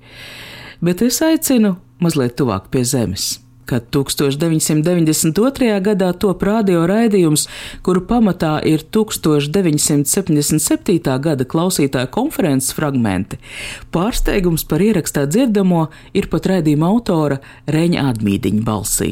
Bet 0.81 1.03
es 1.05 1.21
aicinu 1.21 1.75
mazliet 2.01 2.37
tuvāk 2.39 2.71
pie 2.73 2.85
zemes 2.87 3.40
Kad 3.69 3.83
1992. 3.93 5.77
gadā 5.85 6.09
top 6.19 6.41
radio 6.43 6.87
raidījums, 6.89 7.45
kuru 7.85 8.01
pamatā 8.09 8.57
ir 8.67 8.81
1977. 8.91 11.19
gada 11.21 11.45
klausītāju 11.45 12.07
konferences 12.11 12.73
fragmenti, 12.75 13.37
pārsteigums 13.93 14.65
par 14.67 14.81
ierakstā 14.83 15.25
dzirdamo 15.29 15.87
ir 16.17 16.27
pat 16.31 16.45
raidījuma 16.51 16.87
autora 16.91 17.37
Reņa 17.67 17.99
Admīdiņa 18.11 18.63
balsī. 18.67 19.11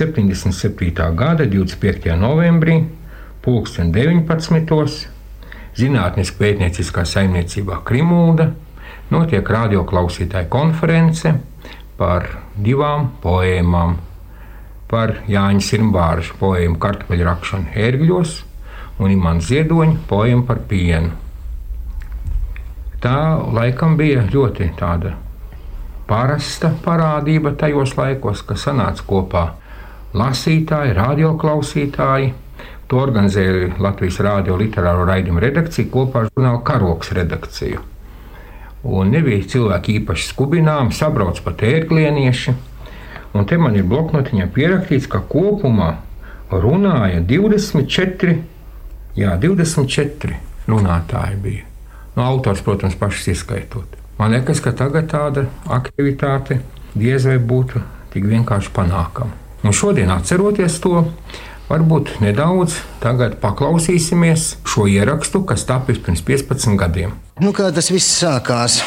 77. 0.00 1.16
gada 1.16 1.44
25. 1.44 2.16
novembrī, 2.18 2.84
2019. 3.44 5.08
Zinātniskā 5.80 6.36
pētnieciskā 6.40 7.04
saimniecībā 7.06 7.76
Krimūda 7.86 8.48
notiek 9.14 9.46
radioklausītāju 9.54 10.48
konference 10.50 11.30
par 12.00 12.30
divām 12.56 13.10
poēmām. 13.22 13.98
Par 14.90 15.20
Jāņa 15.30 15.62
Sirmbāra 15.62 16.24
poēmu 16.40 16.80
Kartupeļu 16.82 17.26
rakšanu 17.28 17.74
ērgļos 17.78 18.36
un 19.00 19.12
Imants 19.14 19.46
Ziedoņa 19.52 20.00
poēmu 20.10 20.46
par 20.48 20.64
pienu. 20.70 21.12
Tā 23.00 23.18
laikam 23.56 23.94
bija 23.96 24.24
ļoti 24.28 24.72
tāda 24.80 25.14
parasta 26.10 26.72
parādība 26.84 27.54
tajos 27.56 27.94
laikos, 27.96 28.42
kad 28.44 28.58
sanāca 28.60 29.06
kopā 29.06 29.44
lasītāji, 30.16 30.96
radioklausītāji. 30.98 32.32
To 32.90 32.98
organizēja 32.98 33.76
Latvijas 33.78 34.18
Rādio 34.26 34.56
literāro 34.58 35.06
raidījumu 35.06 35.44
redakcija 35.44 35.88
kopā 35.94 36.24
ar 36.24 36.32
žurnālu 36.32 36.64
Karoks 36.66 37.12
redakciju. 37.14 37.84
Un 38.80 39.10
nebija 39.12 39.44
cilvēki 39.44 39.98
īpaši 40.00 40.30
skubināmi, 40.30 40.94
sabrauc 40.96 41.40
pat 41.44 41.64
ērglienieši. 41.68 42.54
Un 43.36 43.46
te 43.46 43.58
man 43.60 43.76
ir 43.76 43.84
bloknotiņā 43.86 44.48
pierakstīts, 44.54 45.08
ka 45.10 45.20
kopumā 45.20 45.92
runāja 46.50 47.20
24, 47.20 48.38
jā, 49.20 49.36
24 49.42 50.40
runātāji 50.70 51.36
bija. 51.44 51.66
No 52.16 52.26
autors, 52.26 52.64
protams, 52.64 52.96
pašs 52.98 53.28
ieskaitot. 53.34 54.00
Man 54.18 54.34
liekas, 54.34 54.60
ka 54.64 54.72
tagad 54.76 55.12
tāda 55.12 55.46
aktivitāte 55.70 56.58
diez 56.94 57.28
vai 57.28 57.38
būtu 57.38 57.80
tik 58.12 58.26
vienkārši 58.32 58.74
panākama. 58.74 59.36
Un 59.64 59.76
šodien, 59.76 60.10
atceroties 60.10 60.80
to, 60.82 61.04
varbūt 61.70 62.16
nedaudz 62.24 62.80
paklausīsimies 63.00 64.54
šo 64.66 64.88
ierakstu, 64.90 65.44
kas 65.46 65.68
tapis 65.68 66.00
pirms 66.02 66.24
15 66.26 66.80
gadiem. 66.80 67.14
Nu, 67.40 67.54
kā 67.56 67.70
tas 67.72 67.86
viss 67.88 68.18
sākās? 68.20 68.82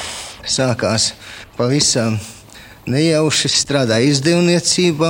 Sākās 0.45 1.07
pavisam 1.57 2.19
nejauši 2.86 3.50
strādāja 3.50 4.12
izdevniecībā. 4.12 5.10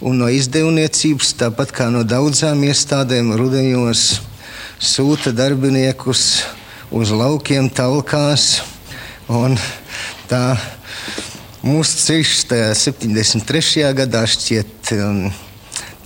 Un 0.00 0.16
no 0.22 0.30
izdevniecības, 0.32 1.34
tāpat 1.36 1.74
kā 1.76 1.90
no 1.92 2.00
daudzām 2.00 2.64
iestādēm, 2.64 3.34
rudenos 3.36 4.22
sūta 4.80 5.34
darbiniekus 5.36 6.46
uz 6.88 7.12
laukiem, 7.12 7.68
talkās. 7.68 8.62
Tā 10.32 10.44
mūsu 11.60 12.06
ceļš 12.06 12.38
73. 12.48 13.90
gadā 14.00 14.24
šķiet. 14.32 14.96
Um, 14.96 15.45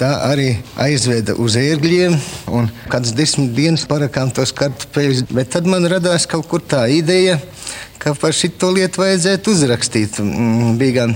tā 0.01 0.11
arī 0.31 0.55
aizveda 0.81 1.35
uz 1.41 1.57
ērgļiem, 1.61 2.15
un 2.57 2.71
kādas 2.91 3.13
desmit 3.17 3.53
dienas 3.57 3.85
parakām 3.89 4.33
tos 4.35 4.53
kartupeļus. 4.57 5.27
Bet 5.33 5.53
tad 5.55 5.69
man 5.69 5.85
radās 5.91 6.27
kaut 6.31 6.49
kur 6.51 6.65
tā 6.65 6.87
ideja, 6.93 7.37
ka 8.01 8.15
par 8.17 8.33
šito 8.37 8.73
lietu 8.73 9.03
vajadzētu 9.03 9.53
uzrakstīt. 9.53 10.23
Mm, 10.25 10.79
bija 10.81 10.97
gan 11.03 11.15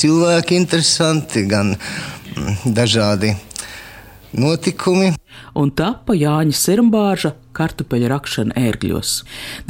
cilvēki 0.00 0.58
interesanti, 0.58 1.44
gan 1.50 1.76
mm, 1.76 2.74
dažādi 2.74 3.36
notikumi. 4.34 5.12
Un 5.58 5.70
tapa 5.74 6.14
Jāņa 6.18 6.56
Sirmbāža 6.56 7.34
kartupeļu 7.56 8.10
rakšana 8.10 8.56
ērgļos. 8.58 9.14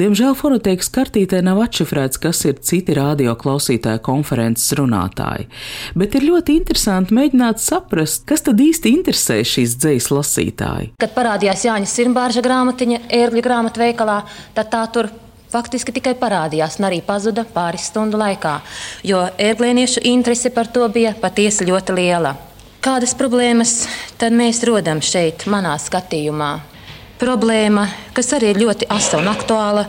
Diemžēl 0.01 0.37
fonotēkas 0.39 0.91
kartītē 0.95 1.41
nav 1.47 1.63
atšifrēts, 1.65 2.21
kas 2.23 2.43
ir 2.49 2.61
citi 2.65 2.97
radio 2.99 3.37
klausītāju 3.41 4.03
konferences 4.07 4.75
runātāji, 4.79 5.49
bet 5.99 6.19
ir 6.19 6.29
ļoti 6.29 6.59
interesanti 6.61 7.17
mēģināt 7.17 7.63
saprast, 7.63 8.27
kas 8.29 8.45
tad 8.47 8.61
īsti 8.61 8.95
interesē 8.99 9.41
šīs 9.47 9.79
dzejas 9.81 10.11
lasītāji. 10.13 10.93
Kad 11.01 11.17
parādījās 11.17 11.67
Jāņa 11.69 11.91
Sirmbāža 11.91 12.45
grāmatiņa 12.45 13.03
ērgļu 13.21 13.45
grāmatveikalā, 13.47 14.21
tad 14.57 14.73
tā 14.73 14.85
tur 14.93 15.11
faktiski 15.51 15.95
tikai 15.97 16.15
parādījās 16.19 16.79
un 16.79 16.89
arī 16.91 17.01
pazuda 17.07 17.45
pāris 17.55 17.89
stundu 17.91 18.21
laikā, 18.21 18.61
jo 19.07 19.25
ērglieniešu 19.39 20.05
interese 20.13 20.53
par 20.55 20.71
to 20.71 20.87
bija 20.93 21.15
patiesi 21.21 21.67
ļoti 21.69 21.99
liela. 21.99 22.37
Kādas 22.81 23.13
problēmas 23.13 23.75
tad 24.17 24.33
mēs 24.33 24.63
rodam 24.65 25.03
šeit, 25.05 25.45
manā 25.53 25.75
skatījumā? 25.77 26.70
Problēma, 27.21 27.83
kas 28.17 28.31
arī 28.33 28.55
ir 28.55 28.63
ļoti 28.63 28.87
asa 28.89 29.19
un 29.21 29.27
aktuāla, 29.29 29.83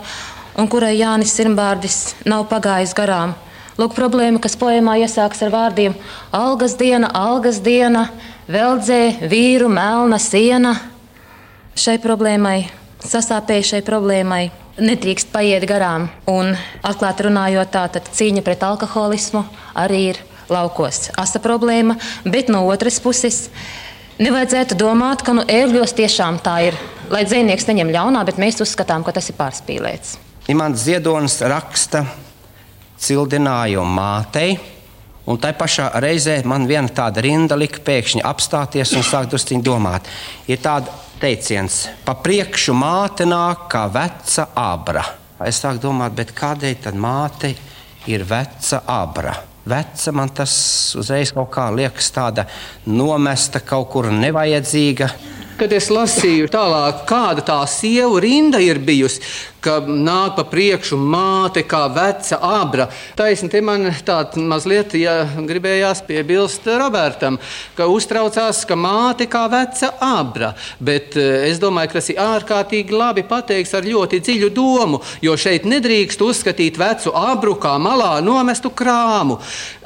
un 0.59 0.67
kurai 0.67 0.97
Jānis 0.97 1.31
Sirmbārdis 1.37 1.99
nav 2.27 2.49
pagājis 2.51 2.91
garām. 2.97 3.37
Lūk, 3.79 3.93
problēma, 3.95 4.41
kas 4.43 4.57
poemā 4.59 4.97
iesākas 4.99 5.39
ar 5.45 5.53
vārdiem: 5.53 5.95
Algas 6.35 6.75
diena, 6.75 7.07
algas 7.15 7.61
diena, 7.63 8.09
veldzē, 8.51 9.29
vīru, 9.31 9.69
melna 9.71 10.19
siena. 10.19 10.73
Šai 11.71 11.95
problēmai, 12.03 12.65
sasāpējušai 13.07 13.79
problēmai, 13.87 14.41
nedrīkst 14.83 15.31
paiet 15.31 15.63
garām. 15.69 16.09
Un, 16.27 16.51
atklāti 16.83 17.29
runājot, 17.29 17.71
tā 17.71 18.03
cīņa 18.11 18.43
pret 18.43 18.67
alkoholismu 18.67 19.45
arī 19.79 20.01
ir 20.09 20.21
laukos 20.51 21.13
asa 21.15 21.39
problēma, 21.39 21.95
bet 22.27 22.51
no 22.51 22.65
otras 22.67 22.99
puses 22.99 23.45
nevajadzētu 24.19 24.77
domāt, 24.79 25.23
ka 25.25 25.35
nu, 25.37 25.45
ērgļos 25.47 25.95
tiešām 25.97 26.41
tā 26.43 26.57
ir. 26.71 26.79
Lai 27.11 27.23
dzinieks 27.27 27.67
neņem 27.67 27.91
ļaunā, 27.91 28.25
bet 28.27 28.39
mēs 28.39 28.61
uzskatām, 28.63 29.03
ka 29.03 29.13
tas 29.15 29.27
ir 29.31 29.37
pārspīlēts. 29.39 30.17
Imants 30.51 30.85
Ziedonis 30.87 31.37
raksta 31.43 32.05
cildinājumu 33.01 33.97
mātei. 33.97 34.55
Un 35.29 35.37
tā 35.37 35.51
pašā 35.53 35.91
reizē 36.01 36.39
man 36.49 36.65
viena 36.69 36.89
tāda 36.89 37.21
rinda 37.21 37.55
lika 37.59 37.83
pēkšņi 37.85 38.23
apstāties 38.25 38.95
un 38.97 39.05
sākt 39.05 39.31
druskuļi 39.31 39.61
domāt. 39.63 40.09
Ir 40.49 40.59
tāds 40.63 40.89
teiciens, 41.21 41.83
pa 42.05 42.15
priekšu 42.17 42.73
māte 42.73 43.27
nāk 43.29 43.67
kā 43.71 43.85
veca 43.93 44.49
abra. 44.57 45.05
Es 45.45 45.61
sāku 45.61 45.83
domāt, 45.85 46.17
kādēļ 46.37 46.75
tad 46.81 46.97
māte 46.97 47.53
ir 48.09 48.25
veca 48.25 48.81
abra? 48.89 49.50
Veca, 49.65 50.11
man 50.15 50.31
tas 50.35 50.53
uzreiz 50.99 51.33
kaut 51.35 51.51
kā 51.53 51.67
liekas 51.75 52.09
tāda 52.15 52.47
nomesta, 52.89 53.61
kaut 53.61 53.89
kur 53.93 54.09
nevajadzīga. 54.13 55.11
Kad 55.61 55.75
es 55.77 55.91
lasīju 55.93 56.47
tālāk, 56.49 57.03
kāda 57.05 57.43
tā 57.45 57.55
sieva 57.69 58.17
rinda 58.23 58.57
ir 58.65 58.79
bijusi, 58.81 59.19
ka 59.61 59.75
nāk 59.85 60.33
pa 60.39 60.45
priekšu 60.49 60.97
māte 60.97 61.61
kā 61.69 61.83
veca 61.93 62.39
abra. 62.41 62.87
Taisni, 63.13 63.45
te 63.53 63.61
man 63.61 63.85
tāda 64.07 64.41
mazliet 64.41 64.95
ja, 64.97 65.19
gribējās 65.37 66.01
piebilst 66.07 66.65
Robertam, 66.65 67.37
ka 67.77 67.85
uztraucās, 67.93 68.63
ka 68.65 68.73
māte 68.73 69.29
kā 69.29 69.43
veca 69.53 69.91
abra. 70.01 70.55
Bet 70.81 71.13
eh, 71.21 71.45
es 71.51 71.61
domāju, 71.61 71.93
ka 71.93 71.99
tas 71.99 72.09
ir 72.09 72.25
ārkārtīgi 72.25 72.97
labi 72.97 73.27
pateikts 73.29 73.77
ar 73.77 73.85
ļoti 73.85 74.23
dziļu 74.25 74.49
domu, 74.57 75.03
jo 75.21 75.37
šeit 75.37 75.69
nedrīkst 75.69 76.25
uzskatīt 76.25 76.81
vecu 76.81 77.13
abru 77.13 77.53
kā 77.61 77.77
malā 77.77 78.15
nomestu 78.25 78.73
krāmu. 78.73 79.37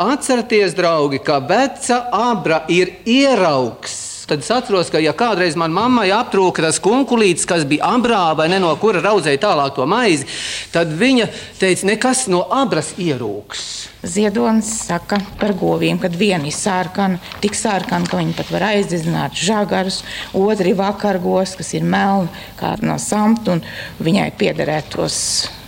Atcerieties, 0.08 0.80
draugi, 0.80 1.20
ka 1.20 1.44
veca 1.44 2.06
abra 2.32 2.64
ir 2.72 2.96
ieraugs 3.04 4.05
Tad 4.26 4.42
es 4.42 4.48
atceros, 4.50 4.90
ka, 4.90 4.98
ja 4.98 5.12
kādreiz 5.14 5.54
manai 5.54 5.76
mammai 5.76 6.06
aptrūka 6.16 6.64
tas 6.66 6.80
kunkulītis, 6.82 7.46
kas 7.46 7.66
bija 7.70 7.92
abrā 7.94 8.32
vai 8.38 8.48
ne 8.50 8.58
no 8.64 8.72
kura 8.82 9.04
raudzēja 9.04 9.44
tālāk 9.44 9.76
to 9.78 9.86
maizi, 9.86 10.26
tad 10.74 10.90
viņa 10.98 11.28
teica, 11.60 11.86
nekas 11.92 12.24
no 12.34 12.42
abras 12.50 12.96
ierūks. 12.98 13.68
Ziedonis 14.06 14.72
saka 14.88 15.20
par 15.38 15.54
govīm, 15.58 16.00
kad 16.02 16.18
viena 16.18 16.50
ir 16.50 16.58
sārkana, 16.58 17.22
tik 17.42 17.58
sārkana, 17.58 18.10
ka 18.10 18.18
viņi 18.18 18.36
pat 18.38 18.50
var 18.54 18.68
aizdzināt 18.72 19.38
žagarus, 19.38 20.02
otri 20.34 20.74
vakargos, 20.78 21.54
kas 21.62 21.74
ir 21.78 21.86
melni, 21.86 22.30
kā 22.58 22.76
no 22.82 22.98
samta, 23.02 23.60
un 23.60 24.06
viņai 24.06 24.32
piederētos 24.42 25.18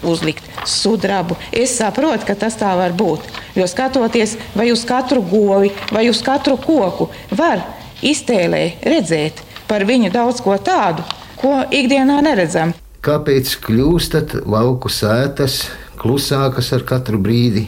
uzlikt 0.06 0.46
sudrabu. 0.65 1.38
Es 1.54 1.78
saprotu, 1.78 2.26
ka 2.26 2.38
tas 2.38 2.58
tā 2.58 2.74
var 2.78 2.98
būt. 2.98 3.26
Jo 3.58 3.70
skatoties 3.70 4.38
vai 4.58 4.72
uz 4.74 4.86
katru 4.86 5.22
govi, 5.26 5.74
vai 5.93 6.08
uz 6.10 6.26
katru 6.26 6.58
koku, 6.62 7.12
var 7.38 7.65
iztēlē 8.05 8.63
redzēt 8.86 9.41
par 9.67 9.86
viņu 9.88 10.12
daudz 10.13 10.41
ko 10.43 10.57
tādu, 10.57 11.03
ko 11.39 11.62
ikdienā 11.71 12.19
neredzam. 12.25 12.73
Kāpēc 13.03 13.53
kļūstat 13.63 14.39
lauku 14.49 14.89
sētas 14.91 15.67
klusākas 15.99 16.71
ar 16.75 16.86
katru 16.88 17.19
brīdi, 17.21 17.67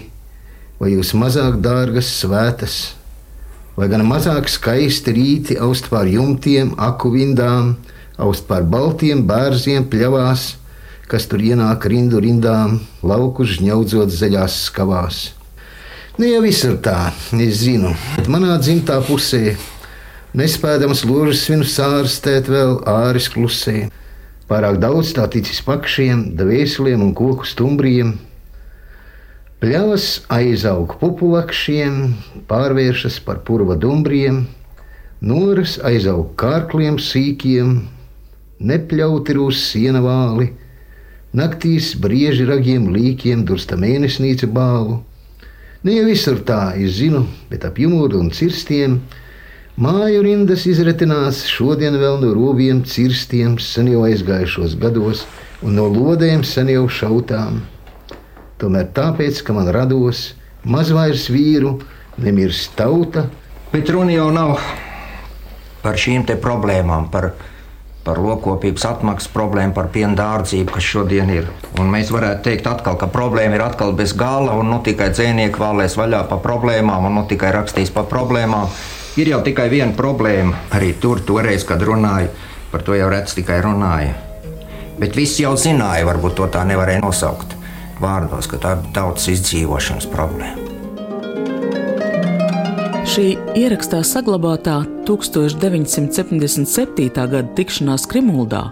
vai 0.79 0.93
jūs 0.93 1.13
mazāk 1.17 1.59
dārgas 1.63 2.09
svētas, 2.21 2.77
vai 3.77 3.87
gan 3.91 4.03
mazāk 4.07 4.49
skaisti 4.51 5.15
rīti 5.15 5.59
aust 5.61 5.89
pār 5.91 6.09
jumtiem, 6.11 6.73
aku 6.77 7.13
vindām, 7.15 7.75
aust 8.19 8.47
pār 8.49 8.65
baltiem 8.67 9.23
bērziem 9.27 9.87
pļavās, 9.91 10.53
kas 11.09 11.25
tur 11.29 11.41
ienāk 11.41 11.87
rindu 11.89 12.21
rindām, 12.21 12.79
lauku 13.01 13.47
žņaudzot 13.47 14.13
zaļās 14.13 14.63
skavās. 14.67 15.21
Nu, 16.19 16.27
jau 16.27 16.41
visur 16.43 16.75
tā, 16.83 17.13
es 17.39 17.61
zinu. 17.63 17.93
Manā 18.27 18.57
dzimtā 18.59 18.99
pusē 19.07 19.55
nespējams 20.37 21.05
ložas 21.09 21.45
svinu 21.45 21.65
sārstēt 21.65 22.49
vēl 22.51 22.79
āris 22.89 23.29
klusē. 23.33 23.89
Pārāk 24.49 24.79
daudz 24.81 25.13
tā 25.13 25.27
ticis 25.29 25.61
pakšiem, 25.65 26.31
dvēseliem 26.37 27.01
un 27.05 27.13
koku 27.17 27.45
stumbriem. 27.45 28.15
Pļavas 29.59 30.23
aizaug 30.31 30.95
pupulakšiem, 31.01 31.99
pārvēršas 32.49 33.19
par 33.25 33.41
purva 33.45 33.75
dumbriem, 33.75 34.45
noras 35.21 35.75
aizaug 35.83 36.31
kārkliem 36.39 36.97
sīkiem, 37.01 37.75
nepļauti 38.59 39.35
rūs 39.35 39.61
siena 39.73 40.01
vāli, 40.01 40.53
naktīs 41.35 41.91
brieži 41.99 42.47
ragiem 42.49 42.89
līkiem 42.95 43.43
dursta 43.45 43.77
mēnesnīca 43.77 44.47
bālu. 44.47 45.01
Ne 45.83 45.95
jau 45.95 46.07
visur 46.09 46.39
tā, 46.43 46.73
es 46.75 46.97
zinu, 46.99 47.25
bet 47.51 47.67
ap 47.67 47.77
jumuru 47.79 48.19
un 48.23 48.31
cirstiem 48.35 48.97
māju 49.79 50.23
rindas 50.25 50.65
izretinās 50.67 51.45
šodien 51.47 51.95
vēl 51.99 52.19
no 52.19 52.33
robiem, 52.35 52.81
cirstiem, 52.83 53.55
sen 53.63 53.87
jau 53.87 54.03
aizgājušos 54.09 54.75
gados 54.79 55.23
un 55.63 55.77
no 55.79 55.87
lodēm 55.87 56.43
sen 56.43 56.71
jau 56.73 56.83
šautām. 56.91 57.61
Tomēr 58.59 58.89
tāpēc, 58.95 59.39
ka 59.39 59.55
man 59.55 59.71
rados 59.71 60.33
maz 60.67 60.91
vairs 60.91 61.29
vīru, 61.31 61.77
nemirst 62.19 62.75
tauta. 62.75 63.29
Bet 63.71 63.91
runa 63.93 64.11
jau 64.11 64.27
nav 64.35 64.57
par 65.79 65.95
šīm 65.95 66.27
problēmām, 66.43 67.07
par 67.13 67.31
par 68.03 68.17
lokopības 68.23 68.85
atmaksas 68.89 69.29
problēmu, 69.29 69.73
par 69.75 69.91
piena 69.93 70.15
dārdzību, 70.17 70.71
kas 70.73 70.85
šodien 70.87 71.29
ir. 71.29 71.49
Un 71.77 71.91
mēs 71.93 72.09
varētu 72.09 72.47
teikt, 72.47 72.65
atkal, 72.65 72.95
ka 72.97 73.09
problēma 73.11 73.59
ir 73.59 73.63
atkal 73.65 73.91
bez 73.93 74.15
gala, 74.17 74.55
un 74.57 74.71
nu 74.71 74.79
tikai 74.81 75.11
dzēnieki 75.13 75.61
vēlēs 75.61 75.97
vaļā 75.99 76.23
par 76.31 76.41
problēmām, 76.41 77.05
un 77.05 77.19
nu 77.19 77.25
tikai 77.29 77.51
rakstīs 77.53 77.91
par 77.93 78.07
problēmām. 78.09 78.71
Ir 79.19 79.33
jau 79.33 79.41
tikai 79.43 79.65
viena 79.67 79.91
problēma, 79.97 80.55
arī 80.77 80.93
tur, 81.01 81.19
toreiz, 81.27 81.65
kad 81.67 81.81
runāju, 81.83 82.29
par 82.71 82.85
to 82.87 82.95
jau 82.95 83.09
redz 83.11 83.33
tikai 83.35 83.57
runāja. 83.65 84.13
Bet 84.99 85.17
visi 85.17 85.43
jau 85.43 85.57
zināja, 85.59 86.05
varbūt 86.07 86.37
to 86.39 86.47
tā 86.53 86.63
nevarēja 86.67 87.03
nosaukt 87.03 87.57
vārdos, 87.99 88.47
ka 88.47 88.59
tā 88.63 88.77
ir 88.77 88.85
tautas 88.95 89.27
izdzīvošanas 89.33 90.07
problēma. 90.13 90.67
Šī 93.09 93.25
ierakstā 93.59 93.99
saglabātā 94.07 94.77
1977. 95.09 97.09
gada 97.09 97.41
tikšanās 97.57 98.05
Krimuldā. 98.11 98.67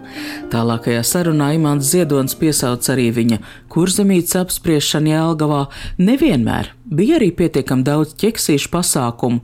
Tālākajā 0.53 1.01
sarunā 1.01 1.55
Imants 1.57 1.89
Ziedonis 1.89 2.37
piesauc 2.37 2.85
arī 2.93 3.09
viņa 3.15 3.41
kurzemītes 3.73 4.37
apspriešanu 4.37 5.15
Jēlgavā. 5.15 5.63
Nevienmēr 5.97 6.77
bija 6.87 7.17
arī 7.17 7.31
pietiekami 7.35 7.83
daudz 7.83 8.13
ķeksīšu 8.21 8.69
pasākumu, 8.71 9.41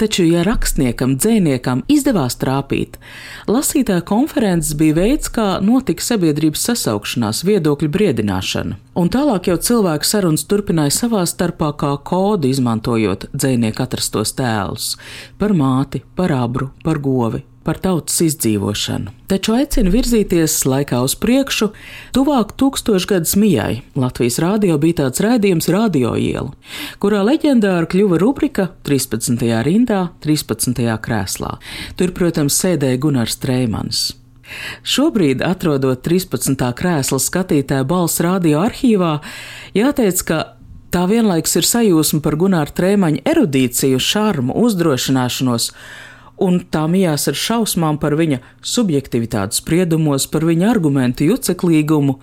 taču, 0.00 0.24
ja 0.24 0.44
rakstniekam, 0.46 1.16
dzēniekam 1.20 1.82
izdevās 1.92 2.38
trāpīt, 2.40 2.96
lasītāja 3.50 4.04
konferences 4.06 4.76
bija 4.78 4.96
veids, 4.96 5.28
kā 5.32 5.58
notika 5.64 6.04
sabiedrības 6.04 6.64
sasaukšanās, 6.70 7.42
viedokļu 7.46 7.90
briedināšana. 7.92 8.78
Un 8.96 9.10
tālāk 9.12 9.50
jau 9.50 9.58
cilvēku 9.60 10.08
sarunas 10.08 10.46
turpināja 10.48 10.94
savā 11.02 11.26
starpā 11.28 11.74
kā 11.76 11.92
kodu, 12.00 12.48
izmantojot 12.48 13.28
dzēnieku 13.34 13.84
atrastos 13.84 14.32
tēlus 14.38 14.94
par 15.36 15.52
māti, 15.56 16.00
par 16.16 16.32
abru, 16.36 16.70
par 16.84 16.98
govi, 17.02 17.42
par 17.66 17.80
tautas 17.82 18.20
izdzīvošanu. 18.22 19.12
Taču 19.30 19.56
aicina 19.56 19.90
virzīties 19.90 20.54
laikā 20.68 21.00
uz 21.02 21.16
priekšu, 21.18 21.72
tuvāk 22.14 22.54
tūkstošgadus 22.60 23.34
mijai. 23.42 23.80
Latvijas 23.98 24.38
rādio 24.42 24.76
bija 24.82 25.00
tāds 25.02 25.22
raidījums 25.24 25.70
Radio 25.74 26.14
iela, 26.20 26.52
kurā 27.02 27.24
leģendāra 27.26 27.88
kļuva 27.90 28.20
rubrika 28.22 28.68
13. 28.86 29.42
rindā, 29.66 30.06
13. 30.22 30.84
krēslā. 31.02 31.56
Tur, 31.98 32.14
protams, 32.14 32.60
sēdēja 32.62 33.02
Gunārs 33.02 33.40
Treimans. 33.42 34.06
Šobrīd, 34.86 35.42
atrodot 35.42 36.04
13. 36.06 36.60
krēsla 36.78 37.18
skatītāja 37.18 37.86
balss 37.88 38.22
radio 38.22 38.62
arhīvā, 38.62 39.16
jāteic, 39.74 40.22
ka 40.28 40.44
Tā 40.96 41.02
vienlaikus 41.10 41.56
ir 41.58 41.66
sajūsma 41.66 42.22
par 42.24 42.36
Gunāra 42.40 42.72
Trēmaņa 42.72 43.24
erudīciju, 43.26 43.98
šarmu, 44.00 44.54
uzdrošināšanos 44.64 45.66
un 46.42 46.58
tā 46.72 46.84
mijās 46.90 47.26
ar 47.30 47.38
šausmām 47.38 47.98
par 48.02 48.16
viņa 48.18 48.40
subjektivitātes 48.64 49.62
spriedumos, 49.62 50.28
par 50.30 50.46
viņa 50.48 50.68
argumentu 50.70 51.28
juceklīgumu, 51.30 52.18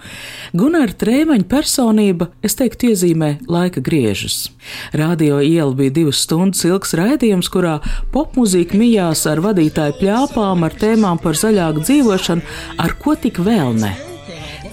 Gunāra 0.57 0.93
Trēmaņa 0.99 1.47
personība, 1.49 2.29
es 2.45 2.57
teiktu, 2.59 2.93
iezīmē 2.93 3.33
laika 3.49 3.83
griežus. 3.83 4.51
Radio 4.93 5.41
iela 5.41 5.73
bija 5.77 5.97
divas 5.99 6.23
stundas 6.23 6.63
ilgs 6.67 6.95
raidījums, 6.99 7.49
kurā 7.53 7.79
popmūzika 8.13 8.77
mijās 8.79 9.25
ar 9.29 9.43
vadītāju 9.43 9.99
pļāpām, 10.01 10.65
ar 10.67 10.79
tēmām 10.79 11.21
par 11.23 11.39
zaļāku 11.39 11.85
dzīvošanu, 11.85 12.49
ar 12.85 12.97
ko 13.01 13.17
tik 13.19 13.41
vēl 13.43 13.77
ne. 13.81 14.12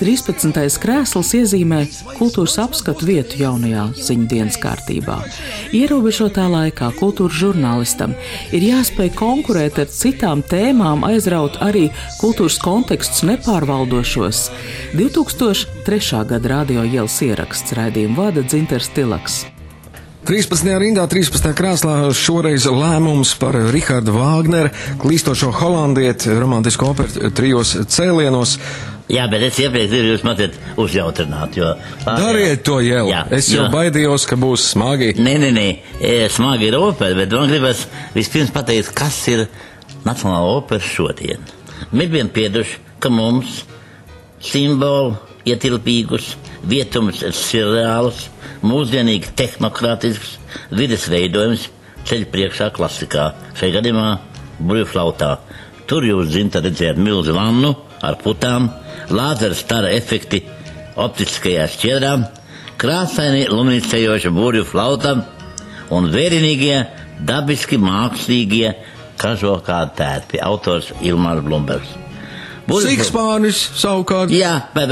13. 0.00 0.80
krēsls 0.80 1.34
iezīmē 1.36 1.82
kultūras 2.16 2.54
apskatu 2.62 3.04
vietu 3.04 3.42
jaunajā 3.42 3.82
ziņdienas 4.00 4.56
kārtībā. 4.62 5.18
Ierobežotā 5.76 6.46
laikā 6.48 6.88
kultūras 6.96 7.36
žurnālistam 7.42 8.16
ir 8.56 8.64
jāspēj 8.70 9.12
konkurēt 9.20 9.82
ar 9.84 9.92
citām 9.92 10.40
tēmām, 10.40 11.04
aizraut 11.04 11.60
arī 11.60 11.90
kultūras 12.16 12.56
kontekstus 12.64 13.26
nepārvaldošos. 13.28 14.46
2003. 14.96 16.24
gada 16.32 16.56
radio 16.56 16.88
ielas 16.88 17.20
ieraksts 17.20 17.76
raidījumu 17.76 18.22
vada 18.24 18.46
Dzinters 18.46 18.88
Tilaks. 18.96 19.42
13. 20.30 20.62
rindā, 20.78 21.08
13. 21.10 21.48
krēslā 21.58 21.94
šoreiz 22.14 22.68
lēmums 22.70 23.32
par 23.40 23.56
Rahādu 23.74 24.12
Vāgneru, 24.14 24.68
klīstošo 25.02 25.48
holandieti, 25.58 26.30
romantisku 26.38 26.86
operu 26.86 27.32
trijos 27.34 27.72
cēlienos. 27.90 28.52
Jā, 29.10 29.24
bet 29.26 29.42
es 29.48 29.58
iepriekš 29.58 29.88
gribu 29.90 30.12
jūs 30.12 30.22
mazliet 30.22 30.54
uzjautrināt. 30.78 31.58
Jo, 31.58 31.72
pārējā... 32.04 32.20
Dariet 32.22 32.62
to 32.68 32.76
jau. 32.86 33.02
Jā, 33.10 33.24
es 33.34 33.48
jau 33.50 33.64
jo... 33.64 33.72
baidījos, 33.74 34.28
ka 34.30 34.38
būs 34.38 34.68
smagi. 34.76 35.08
Nē, 35.18 35.32
nē, 35.42 35.50
nē, 35.56 35.66
e, 35.98 36.14
smagi 36.30 36.70
ir 36.70 36.78
opera, 36.78 37.18
bet 37.18 37.34
man 37.34 37.50
gribas 37.50 37.82
vispirms 38.14 38.54
pateikt, 38.54 38.94
kas 38.94 39.18
ir 39.34 39.48
Nacionāla 40.06 40.54
opera 40.60 40.92
šodien. 40.92 41.42
Mēs 41.90 42.14
bijām 42.14 42.30
pieduši, 42.38 42.78
ka 43.02 43.10
mums 43.10 43.64
simboli 44.46 45.18
ietilpīgus, 45.50 46.36
vietums 46.66 47.22
ir 47.24 47.34
surreāls, 47.36 48.26
mūsdienīgi 48.66 49.32
tehnokrātisks, 49.38 50.36
vides 50.74 51.06
veidojums 51.10 51.68
ceļ 52.08 52.26
priekšā 52.32 52.70
klasikā, 52.76 53.30
šajā 53.58 53.78
gadījumā 53.78 54.08
burbuļflautā. 54.60 55.30
Tur 55.90 56.06
jūs 56.06 56.30
zinat, 56.34 56.60
redzēt 56.64 57.00
milzu 57.00 57.34
vannu 57.34 57.74
ar 58.06 58.18
putām, 58.22 58.68
lāzera 59.10 59.56
stara 59.58 59.90
efekti 59.96 60.42
optiskajā 61.00 61.66
šķiedrā, 61.74 62.12
krāsaini 62.80 63.48
luminiscējoša 63.50 64.32
burbuļu 64.34 64.66
flauta 64.68 65.16
un 65.94 66.08
vērienīgie, 66.12 66.76
dabiski 67.26 67.80
mākslīgie 67.80 68.74
kažokā 69.20 69.82
tērpi. 69.98 70.40
Autors 70.44 70.94
Ilmārs 71.04 71.44
Blumbergs. 71.44 72.09
Sikspānis 72.70 73.60
savukārt. 73.80 74.32
Jā, 74.34 74.52
par 74.74 74.90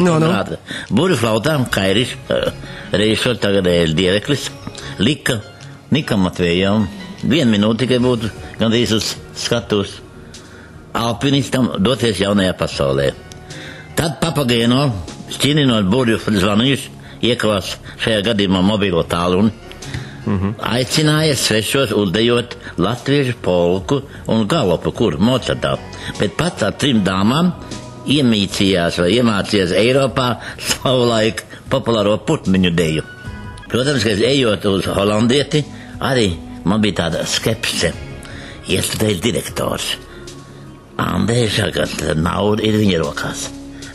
no, 0.00 0.18
no. 0.22 0.30
Burbuļflautām 0.88 1.66
Kairis, 1.72 2.14
reizot 2.92 3.42
tagadējais 3.42 3.92
dieveklis, 3.98 4.48
lika 5.02 5.40
Nikam 5.92 6.24
Matvējam. 6.26 6.88
Vienu 7.22 7.52
minūti 7.52 7.84
tikai 7.84 8.00
būtu 8.02 8.30
gandrīz 8.58 8.96
uz 8.96 9.12
skatuves 9.38 10.00
alpinistam 10.96 11.70
doties 11.78 12.20
jaunajā 12.20 12.56
pasaulē. 12.58 13.12
Tad 13.96 14.18
papagēno, 14.22 14.86
šķininot 15.36 15.88
burbuļu 15.92 16.40
zvaniņus, 16.42 16.88
iekavās 17.28 17.76
šajā 18.02 18.22
gadījumā 18.30 18.62
mobilo 18.66 19.04
tālruni, 19.08 19.52
-hmm. 20.26 20.54
aicināja 20.58 21.36
svešos 21.36 21.92
uzdejot 21.92 22.56
latviešu 22.78 23.34
polku 23.42 24.02
un 24.26 24.46
galopu, 24.46 24.92
kur 24.92 25.18
Mocartā, 25.18 25.78
bet 26.18 26.36
pats 26.36 26.62
ar 26.62 26.72
trim 26.72 27.02
dāmām 27.04 27.52
iemīcījās 28.06 28.98
vai 28.98 29.10
iemācījās 29.18 29.72
Eiropā 29.72 30.36
savulaik 30.58 31.44
populāro 31.70 32.18
putmiņu 32.18 32.70
deju. 32.70 33.02
Protams, 33.68 34.04
ka 34.04 34.10
ejot 34.10 34.64
uz 34.64 34.86
holandieti, 34.86 35.64
arī 36.00 36.36
man 36.64 36.80
bija 36.80 37.04
tāda 37.04 37.26
skepse. 37.26 37.92
Iestudējis 38.68 39.20
direktors 39.20 39.96
Andēža, 41.02 41.70
ka 41.72 42.14
nauda 42.14 42.62
ir 42.62 42.76
viņa 42.78 42.98
rokās. 43.00 43.48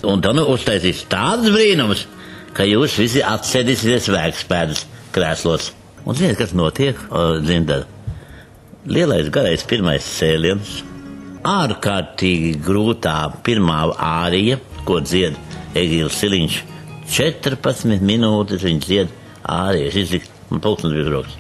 Un 0.08 0.22
tad 0.22 0.38
nu 0.38 0.48
uztaisīs 0.52 1.06
tādus 1.12 1.54
brīnumus, 1.54 2.06
ka 2.58 2.66
jūs 2.66 2.98
visi 3.00 3.24
atsēdīsieties 3.24 4.10
vēkspēdas 4.14 4.86
krēslos. 5.16 5.72
Un 6.08 6.16
ziniet, 6.16 6.38
kas 6.40 6.54
notiek? 6.56 7.00
Dzimta. 7.44 7.82
Lielais 8.88 9.28
garais 9.28 9.64
pirmais 9.68 10.06
cēliens, 10.08 10.78
ārkārtīgi 11.44 12.54
grūtā 12.64 13.18
pirmā 13.44 13.82
ārija, 14.00 14.62
ko 14.88 15.02
dzied 15.04 15.36
Egīls 15.76 16.16
Siliņš. 16.22 16.62
14 17.12 18.00
minūtes 18.08 18.64
viņš 18.64 18.88
dzied 18.88 19.12
āriju. 19.44 19.92
Šis 19.98 20.16
ir 20.16 20.32
un 20.48 20.64
pulkstenis 20.64 20.96
bija 20.96 21.12
rokas. 21.12 21.36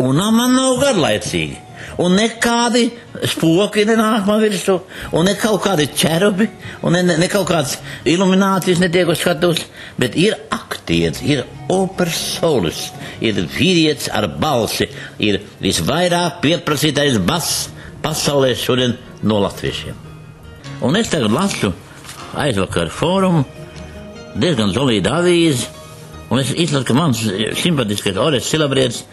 Un 0.00 0.24
man 0.24 0.56
nav 0.56 0.80
garlaicīgi. 0.80 1.65
Un 2.02 2.16
nekādi 2.18 2.90
spoki 3.30 3.86
nenāk 3.88 4.26
man 4.28 4.40
virsū, 4.42 4.76
un 5.16 5.24
ne 5.28 5.34
kaut 5.38 5.62
kādi 5.64 5.86
ķerubi, 5.96 6.48
un 6.84 6.96
ne, 6.96 7.02
ne, 7.06 7.16
ne 7.22 7.28
kaut 7.32 7.46
kādas 7.48 7.78
iluminācijas 8.08 8.82
netiek 8.82 9.08
uz 9.08 9.22
skatuves, 9.22 9.64
bet 10.00 10.18
ir 10.20 10.36
aktieris, 10.52 11.22
ir 11.24 11.44
operas 11.72 12.18
solis, 12.36 12.82
ir 13.24 13.38
vīrietis 13.56 14.10
ar 14.12 14.28
balsi, 14.40 14.90
ir 15.18 15.40
visvairāk 15.62 16.42
pieprasītais 16.44 17.16
bass 17.24 17.70
pasaulē 18.04 18.52
šodien 18.58 18.96
no 19.24 19.40
latviešiem. 19.44 19.96
Un 20.84 20.98
es 21.00 21.08
tagad 21.08 21.32
lasu 21.32 21.72
aizvakar 22.36 22.90
fórumu, 22.92 23.46
diezgan 24.36 24.74
solīdu 24.76 25.12
avīzi, 25.16 25.70
un 26.30 26.42
es 26.42 26.52
izlasu, 26.52 26.84
ka 26.88 26.96
mans 26.96 27.22
simpatiskais 27.60 28.18
Ores 28.18 28.48
Silabrietis 28.50 29.04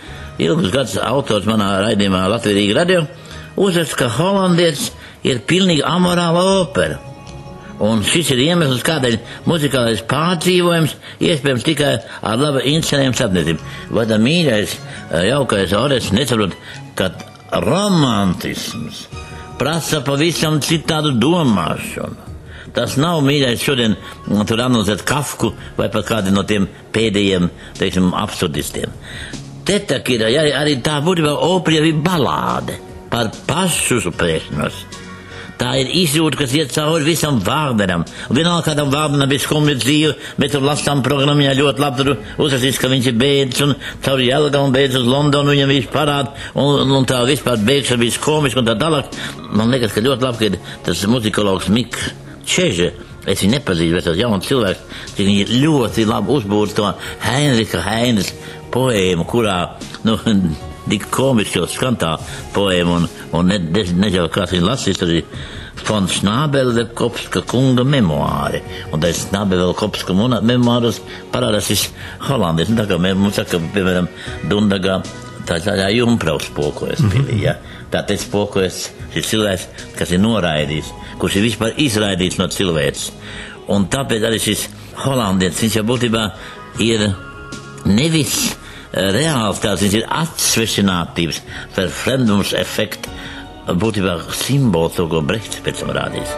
ilgus 0.41 0.73
gadus 0.73 0.97
autors 0.97 1.47
manā 1.49 1.69
raidījumā 1.86 2.26
Latvijas 2.32 2.76
radio, 2.78 3.06
uzraksta, 3.56 4.04
ka 4.04 4.12
holandietis 4.17 4.91
ir 5.23 5.43
pilnīgi 5.47 5.86
amorāla 5.86 6.43
opera. 6.62 6.99
Un 7.84 8.04
šis 8.06 8.30
ir 8.36 8.43
iemesls, 8.45 8.84
kādēļ 8.86 9.17
muzikālais 9.49 10.04
pārdzīvojums 10.08 10.93
iespējams 11.26 11.65
tikai 11.65 11.93
ar 12.21 12.38
labu 12.39 12.62
inscenējumu 12.69 13.17
sapniecību. 13.17 13.71
Vai 13.97 14.06
tā 14.08 14.19
mīļais, 14.21 14.76
jaukais 15.28 15.73
Ores 15.78 16.12
nesaprot, 16.15 16.54
ka 16.95 17.10
romantisms 17.65 19.08
prasa 19.60 20.04
pavisam 20.06 20.62
citādu 20.63 21.15
domāšanu. 21.19 22.33
Tas 22.73 22.95
nav 22.97 23.21
mīļais 23.25 23.62
šodien 23.62 23.95
tur 24.49 24.63
analizēt 24.65 25.05
Kafku 25.05 25.51
vai 25.77 25.91
pat 25.93 26.07
kādu 26.09 26.33
no 26.33 26.41
tiem 26.47 26.65
pēdējiem, 26.93 27.49
teiksim, 27.77 28.09
absurdistiem. 28.17 28.93
Te 29.63 29.77
tā 29.88 30.01
ir 30.12 30.25
arī, 30.25 30.49
arī 30.57 30.79
tā 30.83 30.97
būtībā 31.05 31.38
opera 31.45 31.86
ir 31.86 32.01
balāde 32.03 32.79
par 33.13 33.29
pašu 33.47 34.01
suprēšanos. 34.03 34.81
Tā 35.53 35.75
ir 35.79 35.91
izjūta, 36.01 36.39
kas 36.41 36.53
iet 36.57 36.73
cauri 36.73 37.05
visam 37.05 37.38
Vāgneram. 37.45 38.01
Vienalga, 38.33 38.71
kādam 38.71 38.89
Vāgneram 38.91 39.29
bija 39.29 39.43
skumja 39.45 39.77
dzīve, 39.77 40.15
bet 40.41 40.55
tur 40.55 40.65
lasām 40.65 41.03
programmā 41.05 41.53
ļoti 41.55 41.83
labi 41.83 42.01
tur 42.01 42.12
uzrakstīs, 42.41 42.81
ka 42.81 42.89
viņš 42.91 43.12
ir 43.12 43.19
beidzis 43.21 43.63
un 43.67 43.75
caur 44.03 44.23
Jelgavu 44.25 44.67
un 44.67 44.75
beidzis 44.75 45.03
uz 45.03 45.07
Londonu, 45.13 45.53
viņam 45.53 45.71
viss 45.75 45.93
parāda, 45.93 46.33
un, 46.57 46.91
un 46.97 47.07
tā 47.07 47.21
vispār 47.29 47.62
beidzis 47.63 48.01
bija 48.01 48.25
komiski 48.25 48.59
un 48.59 48.67
tā 48.67 48.75
tālāk. 48.81 49.13
Man 49.53 49.71
liekas, 49.71 49.93
ka 49.93 50.03
ļoti 50.03 50.27
labi, 50.27 50.51
ka 50.51 50.83
tas 50.89 51.05
muzikologs 51.13 51.69
Miks 51.71 52.12
Čeže. 52.45 52.91
Es 53.23 53.39
viņu 53.39 53.53
nepazīstu, 53.56 53.95
bet 53.95 54.03
tas 54.10 54.19
jauns 54.19 54.47
cilvēks, 54.49 54.79
cik 55.15 55.27
viņi 55.29 55.60
ļoti 55.63 56.03
labi 56.10 56.34
uzbūvēja 56.36 56.75
to 56.75 56.89
Heinricha 57.23 57.79
Heinis 57.86 58.34
poēmu, 58.73 59.23
kurā, 59.29 59.58
nu, 60.03 60.17
tik 60.91 61.08
komiski 61.13 61.62
jau 61.62 61.67
skan 61.71 61.95
tā 61.99 62.17
poēma, 62.56 62.97
un, 62.99 63.08
un 63.38 63.47
ne, 63.47 63.62
ne, 63.63 63.86
nežēl 64.03 64.27
kāds 64.34 64.56
viņa 64.56 64.67
lasīs 64.67 64.99
arī 65.06 65.21
Fons 65.84 66.19
Snābele 66.19 66.86
Kopska 66.95 67.45
kunga 67.47 67.86
memoāri, 67.88 68.60
un 68.91 69.01
tā 69.03 69.13
Snābele 69.15 69.71
Kopska 69.77 70.15
memoāros 70.15 70.99
parādās 71.32 71.71
šis 71.71 71.88
holandietis, 72.27 72.75
nu, 72.75 72.82
tā 72.82 72.89
kā 72.91 72.99
mums 72.99 73.39
saka, 73.39 73.62
piemēram, 73.73 74.12
Dundagā, 74.51 74.99
tā 75.47 75.62
tā 75.63 75.77
kā 75.79 75.88
jumpraus 75.95 76.51
spokojas 76.51 76.99
mm 76.99 77.10
-hmm. 77.10 77.25
pilī, 77.32 77.41
ja? 77.47 77.56
tā 77.91 78.06
te 78.08 78.17
spokojas 78.17 78.89
šis 79.13 79.30
cilvēks, 79.32 79.67
kas 79.97 80.13
ir 80.13 80.21
noraidījis, 80.23 80.91
kurš 81.21 81.38
ir 81.39 81.47
vispār 81.47 81.78
izraidīts 81.82 82.39
no 82.41 82.49
cilvēks. 82.52 83.10
Un 83.73 83.88
tāpēc 83.91 84.26
arī 84.28 84.41
šis 84.43 84.67
holandietis, 85.06 85.62
viņš 85.63 85.78
jau 85.80 85.86
būtībā 85.88 86.23
ir 86.84 87.06
nevis 87.89 88.38
reāls 88.93 89.62
tāds, 89.63 89.82
viņš 89.86 89.99
ir 89.99 90.10
atsvešinātības, 90.21 91.41
par 91.76 91.93
fremdums 91.93 92.54
efektu, 92.58 93.13
būtībā 93.67 94.17
simbols, 94.36 94.97
to, 94.97 95.08
ko 95.10 95.23
Brehts 95.26 95.63
pēc 95.63 95.84
tam 95.84 95.93
rādīs. 95.95 96.36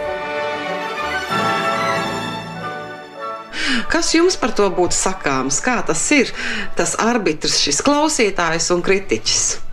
Kas 3.91 4.11
jums 4.11 4.35
par 4.39 4.51
to 4.55 4.67
būtu 4.75 4.95
sakāms? 4.97 5.61
Kā 5.63 5.79
tas 5.87 6.01
ir, 6.11 6.31
tas 6.75 6.97
arbitrs, 6.99 7.61
šis 7.63 7.79
klausītājs 7.85 8.71
un 8.75 8.83
kritiķis? 8.85 9.64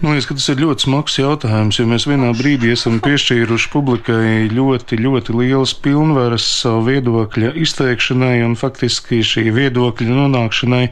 Man 0.00 0.14
liekas, 0.14 0.26
ka 0.28 0.36
tas 0.36 0.48
ir 0.52 0.60
ļoti 0.62 0.86
smags 0.86 1.16
jautājums, 1.18 1.78
jo 1.78 1.86
mēs 1.90 2.06
vienā 2.08 2.30
brīdī 2.36 2.70
esam 2.72 2.98
piešķīruši 3.04 3.70
publikai 3.72 4.46
ļoti, 4.52 4.98
ļoti 5.02 5.34
lielas 5.36 5.74
pilnvaras 5.84 6.46
savu 6.62 6.86
viedokļa 6.86 7.52
izteikšanai 7.60 8.40
un 8.46 8.56
faktiski 8.58 9.20
šī 9.26 9.50
viedokļa 9.56 10.16
nonākšanai 10.16 10.82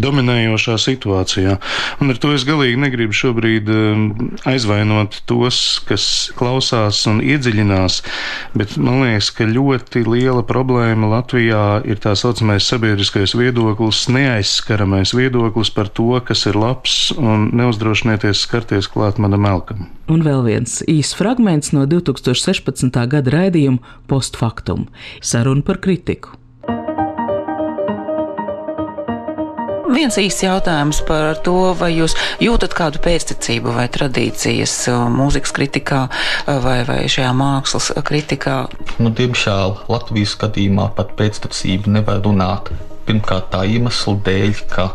dominējošā 0.00 0.76
situācijā. 0.84 1.56
Un 2.02 2.12
ar 2.12 2.20
to 2.20 2.34
es 2.36 2.44
galīgi 2.48 2.80
negribu 2.80 3.16
šobrīd 3.16 3.72
um, 3.72 4.04
aizvainot 4.48 5.22
tos, 5.30 5.62
kas 5.88 6.04
klausās 6.38 7.00
un 7.10 7.22
iedziļinās, 7.24 8.00
bet 8.58 8.76
man 8.76 9.04
liekas, 9.06 9.32
ka 9.38 9.48
ļoti 9.48 10.04
liela 10.08 10.44
problēma 10.46 11.12
Latvijā 11.14 11.64
ir 11.88 12.00
tā 12.04 12.14
saucamais 12.18 12.68
sabiedriskais 12.68 13.36
viedoklis, 13.38 14.04
neaizskaramais 14.12 15.14
viedoklis 15.16 15.72
par 15.72 15.88
to, 15.92 16.10
kas 16.24 16.44
ir 16.50 16.58
labs 16.58 16.98
un 17.16 17.48
neuzdrošināts 17.56 18.17
cenšaties 18.18 18.42
skarties 18.42 18.88
klāt 18.90 19.18
manam 19.18 19.46
elkam. 19.46 19.86
Un 20.10 20.22
vēl 20.26 20.42
viens 20.46 20.82
īsts 20.88 21.14
fragments 21.14 21.72
no 21.72 21.86
2016. 21.86 22.90
gada 23.06 23.30
raidījuma 23.30 23.78
postfaktum- 24.08 24.88
saruna 25.22 25.62
par 25.62 25.78
kritiku. 25.78 26.34
Viens 29.88 30.16
īsts 30.18 30.44
jautājums 30.44 31.00
par 31.06 31.36
to, 31.42 31.74
vai 31.74 31.92
jūs 31.94 32.14
jūtat 32.40 32.74
kādu 32.74 32.98
pēctecību 33.00 33.72
vai 33.72 33.88
tradīcijas 33.88 34.88
uh, 34.88 35.08
mūzikas 35.08 35.52
kritikā 35.52 36.08
uh, 36.08 36.60
vai, 36.60 36.84
vai 36.84 37.08
šajā 37.08 37.32
mākslas 37.32 37.92
kritikā? 38.04 38.68
Nu, 38.98 39.10
diemžēl 39.10 39.88
Latvijas 39.88 40.36
gadījumā 40.36 40.94
pat 40.94 41.16
pēctecību 41.16 41.88
nevar 41.88 42.20
runāt. 42.20 42.70
Pirmkārt, 43.06 43.50
tā 43.50 43.64
iemesla 43.64 44.18
dēļ, 44.26 44.66
ka 44.68 44.90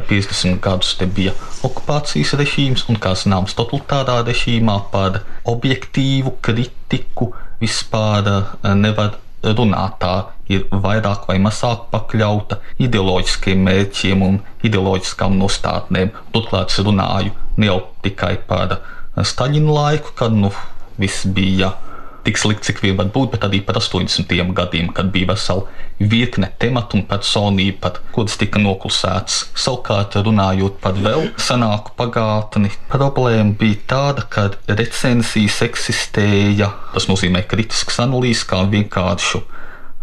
50 0.00 0.60
gadus 0.64 0.94
te 0.98 1.06
bija 1.06 1.34
okupācijas 1.66 2.34
režīms, 2.40 2.86
un, 2.90 2.98
kā 3.00 3.14
zināms, 3.18 3.56
totalitārā 3.58 4.20
režīmā 4.26 4.78
par 4.92 5.22
objektīvu 5.48 6.36
kritiku 6.44 7.32
vispār 7.60 8.30
eh, 8.32 8.74
nevar 8.74 9.16
runāt. 9.42 9.98
Tā 10.02 10.14
ir 10.52 10.66
vairāk 10.70 11.26
vai 11.28 11.38
mazāk 11.42 11.88
pakļauta 11.92 12.60
ideoloģiskiem 12.82 13.64
mērķiem 13.66 14.22
un 14.26 14.38
ideoloģiskām 14.66 15.38
nostādnēm. 15.40 16.12
Turklāt 16.34 16.74
es 16.74 16.82
runāju 16.86 17.34
ne 17.56 17.70
jau 17.70 17.80
tikai 18.04 18.36
par 18.48 18.78
Staļina 19.16 19.72
laiku, 19.72 20.12
kad 20.18 20.34
nu, 20.36 20.50
viss 21.00 21.24
bija 21.24 21.72
tik 22.26 22.38
slikti, 22.40 22.70
cik 22.70 22.82
vien 22.82 22.96
var 22.98 23.10
būt, 23.14 23.32
bet 23.34 23.46
arī 23.46 23.62
par 23.64 23.78
80. 23.80 24.32
gadiem, 24.56 24.90
kad 24.94 25.12
bija 25.14 25.30
vesela 25.32 25.66
virkne 25.98 26.50
tematu 26.60 26.98
un 26.98 27.04
personību, 27.08 27.78
pat 27.80 28.00
kuras 28.14 28.36
tika 28.40 28.60
noklusētas. 28.60 29.46
Savukārt, 29.56 30.18
runājot 30.26 30.80
par 30.82 30.98
vēl 31.00 31.30
senāku 31.40 31.94
pagātni, 31.98 32.72
problēma 32.92 33.56
bija 33.60 33.82
tāda, 33.94 34.26
ka 34.28 34.48
recenzijas 34.68 35.62
eksistēja, 35.68 36.72
tas 36.94 37.08
nozīmē 37.10 37.46
kritisks 37.48 38.02
analīzes 38.04 38.44
kā 38.50 38.64
vienkāršu 38.72 39.44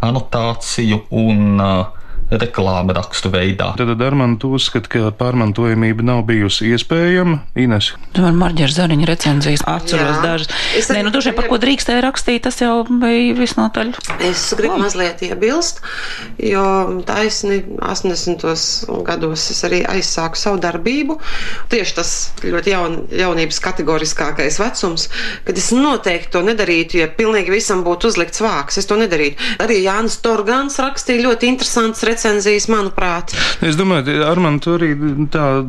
anotāciju 0.03 1.03
un 1.15 1.61
uh, 1.63 2.02
reklāmu 2.41 2.93
rakstu 2.95 3.29
veidā. 3.33 3.73
Tad 3.77 4.01
Armāns 4.03 4.43
uzskata, 4.43 4.89
ka 4.89 5.11
pārmantojamība 5.17 6.05
nav 6.05 6.23
bijusi 6.27 6.71
iespējama. 6.73 7.39
Ines. 7.59 7.91
Tomēr 8.15 8.35
Marģera 8.37 8.73
Zariņa 8.73 9.07
recenzijas 9.09 9.63
atceros 9.69 10.19
dažas. 10.23 10.49
Es 10.77 10.89
Nē, 10.93 11.03
nu 11.05 11.13
droši 11.13 11.33
par 11.37 11.47
ko 11.51 11.59
drīkstēja 11.61 12.03
rakstīt, 12.05 12.43
tas 12.47 12.59
jau 12.61 12.83
bija 12.87 13.35
visnotaļ. 13.37 13.93
Es 14.25 14.45
gribu 14.57 14.75
Labi. 14.75 14.85
mazliet 14.85 15.21
iebilst, 15.25 15.81
jo 16.41 16.65
taisni 17.07 17.61
80. 17.79 18.45
gados 19.07 19.45
es 19.53 19.61
arī 19.67 19.83
aizsāku 19.89 20.39
savu 20.39 20.61
darbību. 20.63 21.19
Tieši 21.73 21.97
tas 21.97 22.13
ļoti 22.43 22.73
jaun, 22.73 22.97
jaunības 23.13 23.61
kategoriskākais 23.63 24.59
vecums, 24.61 25.07
kad 25.47 25.61
es 25.61 25.71
noteikti 25.75 26.33
to 26.33 26.43
nedarītu, 26.45 26.99
ja 27.03 27.09
pilnīgi 27.11 27.53
visam 27.53 27.85
būtu 27.85 28.11
uzlikts 28.11 28.43
vāks. 28.43 28.81
Es 28.81 28.89
to 28.89 28.97
nedarītu. 28.99 29.37
Arī 29.63 29.81
Jānis 29.85 30.19
Torgans 30.23 30.79
rakstīja 30.81 31.27
ļoti 31.27 31.53
interesants 31.53 32.03
recenzijas 32.03 32.22
recenzijas, 32.23 32.69
manuprāt. 32.71 33.33
Es 33.63 33.75
domāju, 33.75 34.23
Armand, 34.23 34.63
tu 34.63 34.77
arī 34.77 34.93
tā 35.33 35.63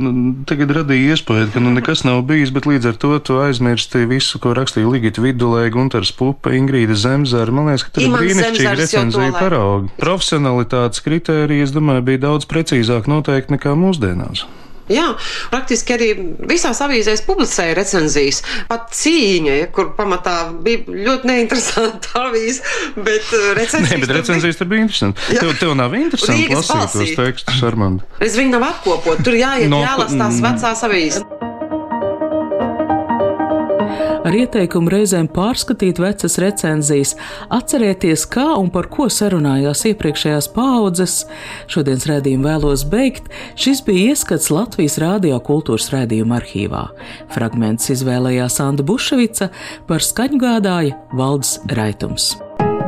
tagad 0.46 0.70
radīja 0.78 1.16
iespēju, 1.16 1.50
ka 1.54 1.62
nu 1.62 1.72
nekas 1.74 2.04
nav 2.06 2.22
bijis, 2.28 2.52
bet 2.54 2.68
līdz 2.70 2.92
ar 2.92 2.98
to 3.02 3.18
tu 3.18 3.38
aizmirsti 3.42 4.04
visu, 4.10 4.38
ko 4.38 4.54
rakstīja 4.54 4.90
Ligita 4.90 5.24
Vidulē, 5.24 5.66
Guntars 5.74 6.14
Pupa, 6.14 6.54
Ingrīda 6.54 6.94
Zemzara. 6.94 7.50
Man 7.54 7.72
liekas, 7.72 7.88
ka 7.88 7.96
tur 7.96 8.06
ir 8.06 8.14
brīnišķīgi 8.14 8.76
recenzija 8.78 9.34
paraugi. 9.34 9.90
Profesionalitātes 9.98 11.02
kritērija, 11.04 11.66
es 11.66 11.74
domāju, 11.74 12.06
bija 12.06 12.26
daudz 12.28 12.46
precīzāk 12.50 13.10
noteikti 13.10 13.56
nekā 13.56 13.74
mūsdienās. 13.78 14.46
Jā, 14.92 15.06
praktiski 15.52 15.94
arī 15.96 16.08
visās 16.50 16.80
avīzēs 16.84 17.22
publicēja 17.24 17.76
recenzijas. 17.78 18.42
Pat 18.68 18.90
cīņa, 18.92 19.54
ja, 19.62 19.70
kur 19.72 19.94
pamatā 19.96 20.36
bija 20.64 20.84
ļoti 20.88 21.30
neinteresanta 21.30 22.12
avīze, 22.26 22.60
bet 22.98 23.32
uh, 23.32 23.50
recenzijas. 23.56 23.94
Nē, 23.94 24.00
bet 24.04 24.14
recenzijas 24.18 24.60
tur 24.60 24.68
bija 24.72 24.84
interesanti. 24.84 25.24
Tev, 25.40 25.54
tev 25.60 25.72
nav 25.78 25.96
interesanti 25.96 26.44
Rīgas 26.44 26.68
lasīt 26.68 26.76
balsī. 26.84 27.08
tos 27.08 27.22
tekstus, 27.22 27.64
Armand. 27.64 28.04
Es 28.24 28.36
viņu 28.40 28.58
nav 28.58 28.68
apkopot, 28.74 29.24
tur 29.24 29.38
jāiet, 29.38 29.70
No, 29.72 29.80
jālasa 29.84 30.20
tās 30.20 30.40
mm. 30.40 30.46
vecās 30.50 30.84
avīzes. 30.90 31.53
Ar 34.24 34.36
ieteikumu 34.36 34.92
reizēm 34.92 35.28
pārskatīt 35.32 36.00
vecas 36.02 36.38
recenzijas, 36.42 37.14
atcerēties, 37.54 38.26
kā 38.34 38.46
un 38.60 38.70
par 38.74 38.88
ko 38.92 39.08
sarunājās 39.12 39.84
iepriekšējās 39.92 40.50
paudzes. 40.56 41.18
Šodienas 41.70 42.08
redzējumu 42.10 42.48
vēlos 42.48 42.86
beigt. 42.90 43.30
Šis 43.60 43.84
bija 43.86 44.14
ieskats 44.14 44.50
Latvijas 44.54 44.98
Rādio 45.02 45.40
kultūras 45.44 45.90
redzējuma 45.94 46.40
arhīvā. 46.40 46.86
Fragments 47.34 47.92
izvēlējās 47.94 48.60
Anna 48.64 48.86
Buševica, 48.86 49.52
par 49.88 50.04
skaņu 50.04 50.42
gādāja 50.42 50.98
Valdes 51.16 51.58
Raitums. 51.76 52.34